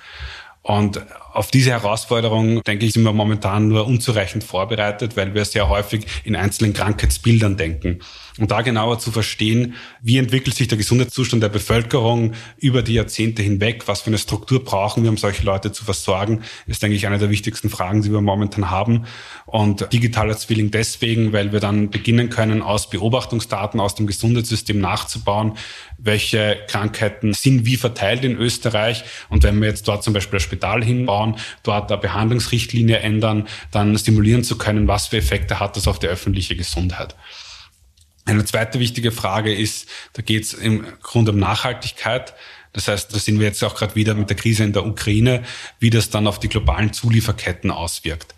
Und 0.64 1.02
auf 1.34 1.50
diese 1.50 1.72
Herausforderung, 1.72 2.62
denke 2.64 2.86
ich, 2.86 2.94
sind 2.94 3.04
wir 3.04 3.14
momentan 3.14 3.68
nur 3.68 3.88
unzureichend 3.88 4.44
vorbereitet, 4.44 5.18
weil 5.18 5.34
wir 5.34 5.44
sehr 5.46 5.70
häufig 5.70 6.06
in 6.24 6.36
einzelnen 6.36 6.74
Krankheitsbildern 6.74 7.58
denken. 7.58 8.00
Und 8.42 8.50
da 8.50 8.64
genauer 8.64 8.98
zu 8.98 9.12
verstehen, 9.12 9.76
wie 10.02 10.18
entwickelt 10.18 10.56
sich 10.56 10.68
der 10.68 10.80
Gesundheitszustand 10.80 11.44
der 11.44 11.50
Bevölkerung 11.50 12.34
über 12.58 12.82
die 12.82 12.94
Jahrzehnte 12.94 13.44
hinweg, 13.44 13.88
was 13.88 14.02
für 14.02 14.08
eine 14.08 14.18
Struktur 14.18 14.64
brauchen 14.64 15.04
wir, 15.04 15.12
um 15.12 15.18
solche 15.18 15.44
Leute 15.44 15.72
zu 15.72 15.86
versorgen, 15.86 16.42
ist, 16.66 16.82
denke 16.82 16.96
ich, 16.96 17.06
eine 17.06 17.20
der 17.20 17.30
wichtigsten 17.30 17.70
Fragen, 17.70 18.02
die 18.02 18.12
wir 18.12 18.20
momentan 18.20 18.72
haben. 18.72 19.06
Und 19.46 19.94
digitaler 19.94 20.36
Zwilling 20.36 20.72
deswegen, 20.72 21.34
weil 21.34 21.52
wir 21.52 21.60
dann 21.60 21.92
beginnen 21.92 22.32
können, 22.32 22.64
aus 22.64 22.90
Beobachtungsdaten 22.90 23.80
aus 23.80 23.94
dem 23.94 24.08
Gesundheitssystem 24.08 24.80
nachzubauen, 24.80 25.54
welche 26.00 26.58
Krankheiten 26.68 27.34
sind 27.34 27.68
wie 27.68 27.78
verteilt 27.78 28.26
in 28.26 28.36
Österreich. 28.38 29.04
Und 29.30 29.44
wenn 29.44 29.62
wir 29.62 29.68
jetzt 29.68 29.88
dort 29.88 30.04
zum 30.04 30.16
Beispiel 30.16 30.40
ein 30.40 30.42
Spital 30.42 30.84
hinbauen, 30.84 31.36
dort 31.62 31.92
eine 31.92 32.02
Behandlungsrichtlinie 32.02 32.98
ändern, 33.02 33.48
dann 33.70 33.96
stimulieren 33.96 34.44
zu 34.44 34.58
können, 34.58 34.88
was 34.88 35.10
für 35.10 35.18
Effekte 35.18 35.60
hat 35.60 35.78
das 35.78 35.88
auf 35.88 36.00
die 36.00 36.08
öffentliche 36.08 36.56
Gesundheit. 36.56 37.16
Eine 38.26 38.46
zweite 38.46 38.80
wichtige 38.80 39.12
Frage 39.12 39.54
ist, 39.54 39.90
da 40.14 40.22
geht 40.22 40.44
es 40.44 40.54
im 40.54 40.86
Grunde 41.02 41.32
um 41.32 41.40
Nachhaltigkeit. 41.40 42.34
Das 42.74 42.88
heißt, 42.88 43.14
da 43.14 43.20
sind 43.20 43.40
wir 43.40 43.48
jetzt 43.48 43.64
auch 43.64 43.76
gerade 43.76 43.96
wieder 43.96 44.14
mit 44.14 44.30
der 44.30 44.38
Krise 44.38 44.64
in 44.64 44.74
der 44.74 44.86
Ukraine, 44.86 45.44
wie 45.80 45.90
das 45.90 46.10
dann 46.10 46.28
auf 46.28 46.40
die 46.40 46.48
globalen 46.48 46.94
Zulieferketten 46.94 47.72
auswirkt. 47.72 48.34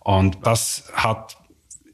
Und 0.00 0.38
das 0.42 0.84
hat 0.92 1.37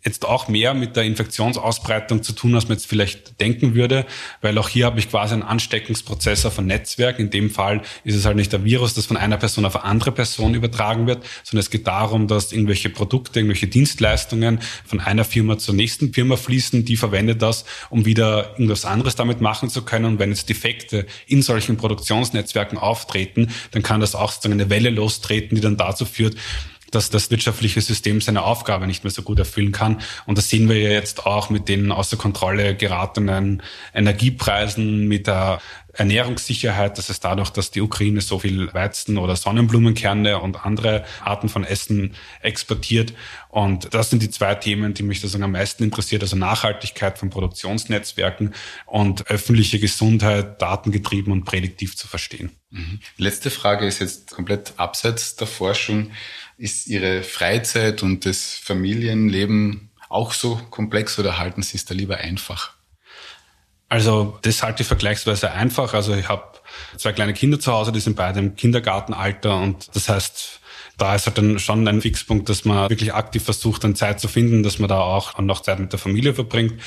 jetzt 0.04 0.24
auch 0.26 0.48
mehr 0.48 0.74
mit 0.74 0.96
der 0.96 1.04
Infektionsausbreitung 1.04 2.22
zu 2.22 2.32
tun, 2.32 2.54
als 2.54 2.68
man 2.68 2.76
jetzt 2.76 2.86
vielleicht 2.86 3.40
denken 3.40 3.74
würde, 3.74 4.04
weil 4.42 4.58
auch 4.58 4.68
hier 4.68 4.84
habe 4.84 4.98
ich 4.98 5.10
quasi 5.10 5.32
einen 5.32 5.42
Ansteckungsprozess 5.42 6.44
auf 6.44 6.58
ein 6.58 6.66
Netzwerk. 6.66 7.18
In 7.18 7.30
dem 7.30 7.50
Fall 7.50 7.80
ist 8.04 8.14
es 8.14 8.26
halt 8.26 8.36
nicht 8.36 8.52
der 8.52 8.64
Virus, 8.64 8.94
das 8.94 9.06
von 9.06 9.16
einer 9.16 9.38
Person 9.38 9.64
auf 9.64 9.76
eine 9.76 9.84
andere 9.84 10.12
Person 10.12 10.54
übertragen 10.54 11.06
wird, 11.06 11.24
sondern 11.42 11.60
es 11.60 11.70
geht 11.70 11.86
darum, 11.86 12.28
dass 12.28 12.52
irgendwelche 12.52 12.90
Produkte, 12.90 13.40
irgendwelche 13.40 13.66
Dienstleistungen 13.66 14.60
von 14.84 15.00
einer 15.00 15.24
Firma 15.24 15.56
zur 15.56 15.74
nächsten 15.74 16.12
Firma 16.12 16.36
fließen, 16.36 16.84
die 16.84 16.96
verwendet 16.96 17.40
das, 17.40 17.64
um 17.88 18.04
wieder 18.04 18.52
irgendwas 18.52 18.84
anderes 18.84 19.16
damit 19.16 19.40
machen 19.40 19.70
zu 19.70 19.82
können. 19.82 20.04
Und 20.04 20.18
wenn 20.18 20.30
jetzt 20.30 20.50
Defekte 20.50 21.06
in 21.26 21.40
solchen 21.40 21.78
Produktionsnetzwerken 21.78 22.76
auftreten, 22.76 23.48
dann 23.70 23.82
kann 23.82 24.00
das 24.00 24.14
auch 24.14 24.32
sozusagen 24.32 24.60
eine 24.60 24.68
Welle 24.68 24.90
lostreten, 24.90 25.54
die 25.54 25.62
dann 25.62 25.78
dazu 25.78 26.04
führt, 26.04 26.36
dass 26.94 27.10
das 27.10 27.30
wirtschaftliche 27.30 27.80
System 27.80 28.20
seine 28.20 28.42
Aufgabe 28.42 28.86
nicht 28.86 29.04
mehr 29.04 29.10
so 29.10 29.22
gut 29.22 29.38
erfüllen 29.38 29.72
kann. 29.72 30.00
Und 30.26 30.38
das 30.38 30.50
sehen 30.50 30.68
wir 30.68 30.78
ja 30.78 30.90
jetzt 30.90 31.26
auch 31.26 31.50
mit 31.50 31.68
den 31.68 31.92
außer 31.92 32.16
Kontrolle 32.16 32.76
geratenen 32.76 33.62
Energiepreisen, 33.92 35.08
mit 35.08 35.26
der 35.26 35.60
Ernährungssicherheit. 35.96 36.98
Das 36.98 37.10
ist 37.10 37.24
dadurch, 37.24 37.50
dass 37.50 37.70
die 37.70 37.80
Ukraine 37.80 38.20
so 38.20 38.38
viel 38.38 38.72
Weizen 38.74 39.18
oder 39.18 39.36
Sonnenblumenkerne 39.36 40.40
und 40.40 40.64
andere 40.64 41.04
Arten 41.22 41.48
von 41.48 41.64
Essen 41.64 42.14
exportiert. 42.42 43.14
Und 43.48 43.94
das 43.94 44.10
sind 44.10 44.22
die 44.22 44.30
zwei 44.30 44.54
Themen, 44.56 44.94
die 44.94 45.04
mich 45.04 45.20
sozusagen 45.20 45.44
am 45.44 45.52
meisten 45.52 45.84
interessiert. 45.84 46.22
Also 46.22 46.36
Nachhaltigkeit 46.36 47.18
von 47.18 47.30
Produktionsnetzwerken 47.30 48.54
und 48.86 49.28
öffentliche 49.28 49.78
Gesundheit, 49.78 50.60
datengetrieben 50.60 51.32
und 51.32 51.44
prädiktiv 51.44 51.96
zu 51.96 52.08
verstehen. 52.08 52.50
Mhm. 52.70 52.98
Letzte 53.16 53.50
Frage 53.50 53.86
ist 53.86 54.00
jetzt 54.00 54.32
komplett 54.32 54.74
abseits 54.76 55.36
der 55.36 55.46
Forschung. 55.46 56.10
Ist 56.56 56.86
Ihre 56.86 57.22
Freizeit 57.22 58.02
und 58.02 58.26
das 58.26 58.54
Familienleben 58.54 59.90
auch 60.08 60.32
so 60.32 60.60
komplex 60.70 61.18
oder 61.18 61.38
halten 61.38 61.62
Sie 61.62 61.76
es 61.76 61.84
da 61.84 61.94
lieber 61.94 62.18
einfach? 62.18 62.74
Also 63.88 64.38
das 64.42 64.62
halte 64.62 64.82
ich 64.82 64.88
vergleichsweise 64.88 65.52
einfach. 65.52 65.94
Also 65.94 66.14
ich 66.14 66.28
habe 66.28 66.44
zwei 66.96 67.12
kleine 67.12 67.34
Kinder 67.34 67.60
zu 67.60 67.72
Hause, 67.72 67.92
die 67.92 68.00
sind 68.00 68.16
beide 68.16 68.40
im 68.40 68.56
Kindergartenalter 68.56 69.56
und 69.56 69.94
das 69.94 70.08
heißt, 70.08 70.60
da 70.96 71.14
ist 71.14 71.26
halt 71.26 71.38
dann 71.38 71.58
schon 71.58 71.86
ein 71.86 72.00
Fixpunkt, 72.00 72.48
dass 72.48 72.64
man 72.64 72.88
wirklich 72.88 73.14
aktiv 73.14 73.42
versucht, 73.42 73.84
dann 73.84 73.96
Zeit 73.96 74.20
zu 74.20 74.28
finden, 74.28 74.62
dass 74.62 74.78
man 74.78 74.88
da 74.88 75.00
auch 75.00 75.38
noch 75.38 75.60
Zeit 75.60 75.80
mit 75.80 75.92
der 75.92 75.98
Familie 75.98 76.34
verbringt. 76.34 76.80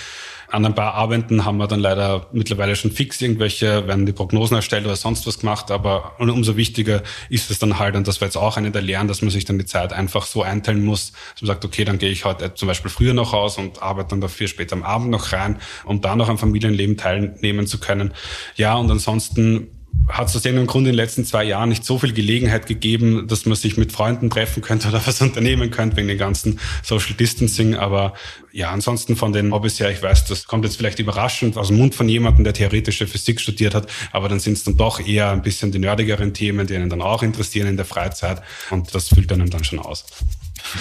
An 0.49 0.65
ein 0.65 0.75
paar 0.75 0.93
Abenden 0.93 1.43
haben 1.43 1.57
wir 1.57 1.67
dann 1.67 1.79
leider 1.79 2.27
mittlerweile 2.31 2.75
schon 2.75 2.91
fix 2.91 3.21
irgendwelche, 3.21 3.85
werden 3.87 4.05
die 4.05 4.13
Prognosen 4.13 4.55
erstellt 4.55 4.85
oder 4.85 4.95
sonst 4.95 5.27
was 5.27 5.39
gemacht, 5.39 5.71
aber 5.71 6.13
umso 6.19 6.55
wichtiger 6.55 7.03
ist 7.29 7.51
es 7.51 7.59
dann 7.59 7.79
halt, 7.79 7.95
und 7.95 8.07
das 8.07 8.21
war 8.21 8.27
jetzt 8.27 8.37
auch 8.37 8.55
eine 8.55 8.71
der 8.71 8.81
Lehren, 8.81 9.07
dass 9.07 9.21
man 9.21 9.29
sich 9.29 9.45
dann 9.45 9.59
die 9.59 9.65
Zeit 9.65 9.91
einfach 9.91 10.25
so 10.25 10.43
einteilen 10.43 10.85
muss, 10.85 11.11
dass 11.33 11.41
man 11.41 11.47
sagt, 11.47 11.65
okay, 11.65 11.83
dann 11.83 11.97
gehe 11.97 12.09
ich 12.09 12.25
heute 12.25 12.53
zum 12.53 12.67
Beispiel 12.67 12.89
früher 12.89 13.13
noch 13.13 13.33
aus 13.33 13.57
und 13.57 13.81
arbeite 13.81 14.09
dann 14.09 14.21
dafür 14.21 14.47
später 14.47 14.75
am 14.75 14.83
Abend 14.83 15.09
noch 15.09 15.33
rein, 15.33 15.59
um 15.83 16.01
da 16.01 16.15
noch 16.15 16.29
am 16.29 16.37
Familienleben 16.37 16.97
teilnehmen 16.97 17.67
zu 17.67 17.79
können. 17.79 18.13
Ja, 18.55 18.75
und 18.75 18.89
ansonsten 18.89 19.67
hat 20.07 20.29
es 20.29 20.35
aus 20.35 20.45
irgendeinem 20.45 20.67
Grund 20.67 20.87
in 20.87 20.93
den 20.93 20.95
letzten 20.95 21.25
zwei 21.25 21.43
Jahren 21.43 21.69
nicht 21.69 21.83
so 21.83 21.99
viel 21.99 22.13
Gelegenheit 22.13 22.65
gegeben, 22.65 23.27
dass 23.27 23.45
man 23.45 23.55
sich 23.55 23.77
mit 23.77 23.91
Freunden 23.91 24.29
treffen 24.29 24.61
könnte 24.61 24.87
oder 24.87 25.01
was 25.05 25.21
unternehmen 25.21 25.71
könnte 25.71 25.97
wegen 25.97 26.07
dem 26.07 26.17
ganzen 26.17 26.59
Social 26.83 27.13
Distancing. 27.13 27.75
Aber 27.75 28.13
ja, 28.51 28.71
ansonsten 28.71 29.15
von 29.15 29.33
den 29.33 29.53
Hobbys 29.53 29.79
her, 29.79 29.91
ich 29.91 30.01
weiß, 30.01 30.25
das 30.25 30.45
kommt 30.45 30.65
jetzt 30.65 30.77
vielleicht 30.77 30.99
überraschend 30.99 31.57
aus 31.57 31.67
dem 31.67 31.77
Mund 31.77 31.95
von 31.95 32.07
jemandem, 32.07 32.43
der 32.43 32.53
theoretische 32.53 33.07
Physik 33.07 33.41
studiert 33.41 33.75
hat, 33.75 33.87
aber 34.11 34.29
dann 34.29 34.39
sind 34.39 34.53
es 34.53 34.63
dann 34.63 34.77
doch 34.77 35.05
eher 35.05 35.31
ein 35.31 35.41
bisschen 35.41 35.71
die 35.71 35.79
nerdigeren 35.79 36.33
Themen, 36.33 36.67
die 36.67 36.75
einen 36.75 36.89
dann 36.89 37.01
auch 37.01 37.23
interessieren 37.23 37.67
in 37.67 37.77
der 37.77 37.85
Freizeit 37.85 38.41
und 38.69 38.95
das 38.95 39.09
füllt 39.09 39.31
einem 39.31 39.49
dann 39.49 39.63
schon 39.63 39.79
aus. 39.79 40.05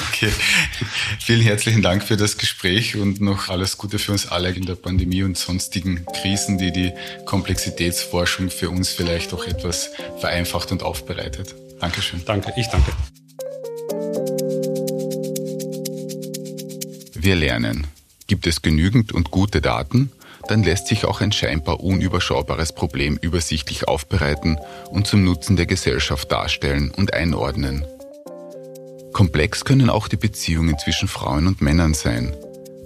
Okay. 0.08 0.32
Vielen 1.20 1.42
herzlichen 1.42 1.82
Dank 1.82 2.02
für 2.02 2.16
das 2.16 2.38
Gespräch 2.38 2.96
und 2.96 3.20
noch 3.20 3.48
alles 3.48 3.78
Gute 3.78 3.98
für 3.98 4.12
uns 4.12 4.26
alle 4.26 4.50
in 4.50 4.66
der 4.66 4.74
Pandemie 4.74 5.22
und 5.22 5.36
sonstigen 5.36 6.04
Krisen, 6.06 6.58
die 6.58 6.72
die 6.72 6.92
Komplexitätsforschung 7.24 8.50
für 8.50 8.70
uns 8.70 8.90
vielleicht 8.90 9.32
auch 9.32 9.44
etwas 9.46 9.90
vereinfacht 10.18 10.72
und 10.72 10.82
aufbereitet. 10.82 11.54
Dankeschön. 11.80 12.22
Danke, 12.24 12.52
ich 12.56 12.68
danke. 12.68 12.92
Wir 17.14 17.36
lernen. 17.36 17.86
Gibt 18.26 18.46
es 18.46 18.62
genügend 18.62 19.12
und 19.12 19.30
gute 19.30 19.60
Daten? 19.60 20.10
Dann 20.48 20.62
lässt 20.62 20.86
sich 20.86 21.04
auch 21.04 21.20
ein 21.20 21.32
scheinbar 21.32 21.80
unüberschaubares 21.80 22.72
Problem 22.72 23.18
übersichtlich 23.20 23.88
aufbereiten 23.88 24.58
und 24.90 25.06
zum 25.06 25.24
Nutzen 25.24 25.56
der 25.56 25.66
Gesellschaft 25.66 26.30
darstellen 26.30 26.92
und 26.92 27.14
einordnen. 27.14 27.84
Komplex 29.16 29.64
können 29.64 29.88
auch 29.88 30.08
die 30.08 30.18
Beziehungen 30.18 30.76
zwischen 30.76 31.08
Frauen 31.08 31.46
und 31.46 31.62
Männern 31.62 31.94
sein. 31.94 32.36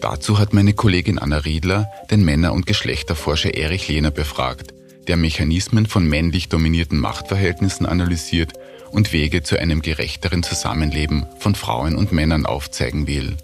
Dazu 0.01 0.39
hat 0.39 0.53
meine 0.53 0.75
Kollegin 0.75 1.19
Anna 1.19 1.39
Riedler 1.39 1.89
den 2.09 2.25
Männer- 2.25 2.53
und 2.53 2.67
Geschlechterforscher 2.67 3.55
Erich 3.55 3.89
Lehner 3.89 4.13
befragt, 4.13 4.73
der 5.09 5.17
Mechanismen 5.17 5.87
von 5.87 6.07
männlich 6.07 6.49
dominierten 6.49 7.01
Machtverhältnissen 7.01 7.85
analysiert 7.85 8.53
und 8.93 9.13
Wege 9.13 9.43
zu 9.43 9.59
einem 9.59 9.83
gerechteren 9.83 10.45
Zusammenleben 10.45 11.27
von 11.41 11.57
Frauen 11.57 11.97
und 11.97 12.13
Männern 12.13 12.47
aufzeigen 12.47 13.09
will. 13.09 13.37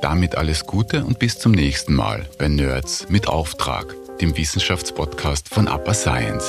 Damit 0.00 0.36
alles 0.36 0.64
Gute 0.64 1.04
und 1.04 1.18
bis 1.18 1.38
zum 1.38 1.52
nächsten 1.52 1.92
Mal 1.92 2.26
bei 2.38 2.48
Nerds 2.48 3.10
mit 3.10 3.28
Auftrag, 3.28 3.94
dem 4.22 4.34
Wissenschaftspodcast 4.38 5.50
von 5.50 5.68
Upper 5.68 5.92
Science. 5.92 6.46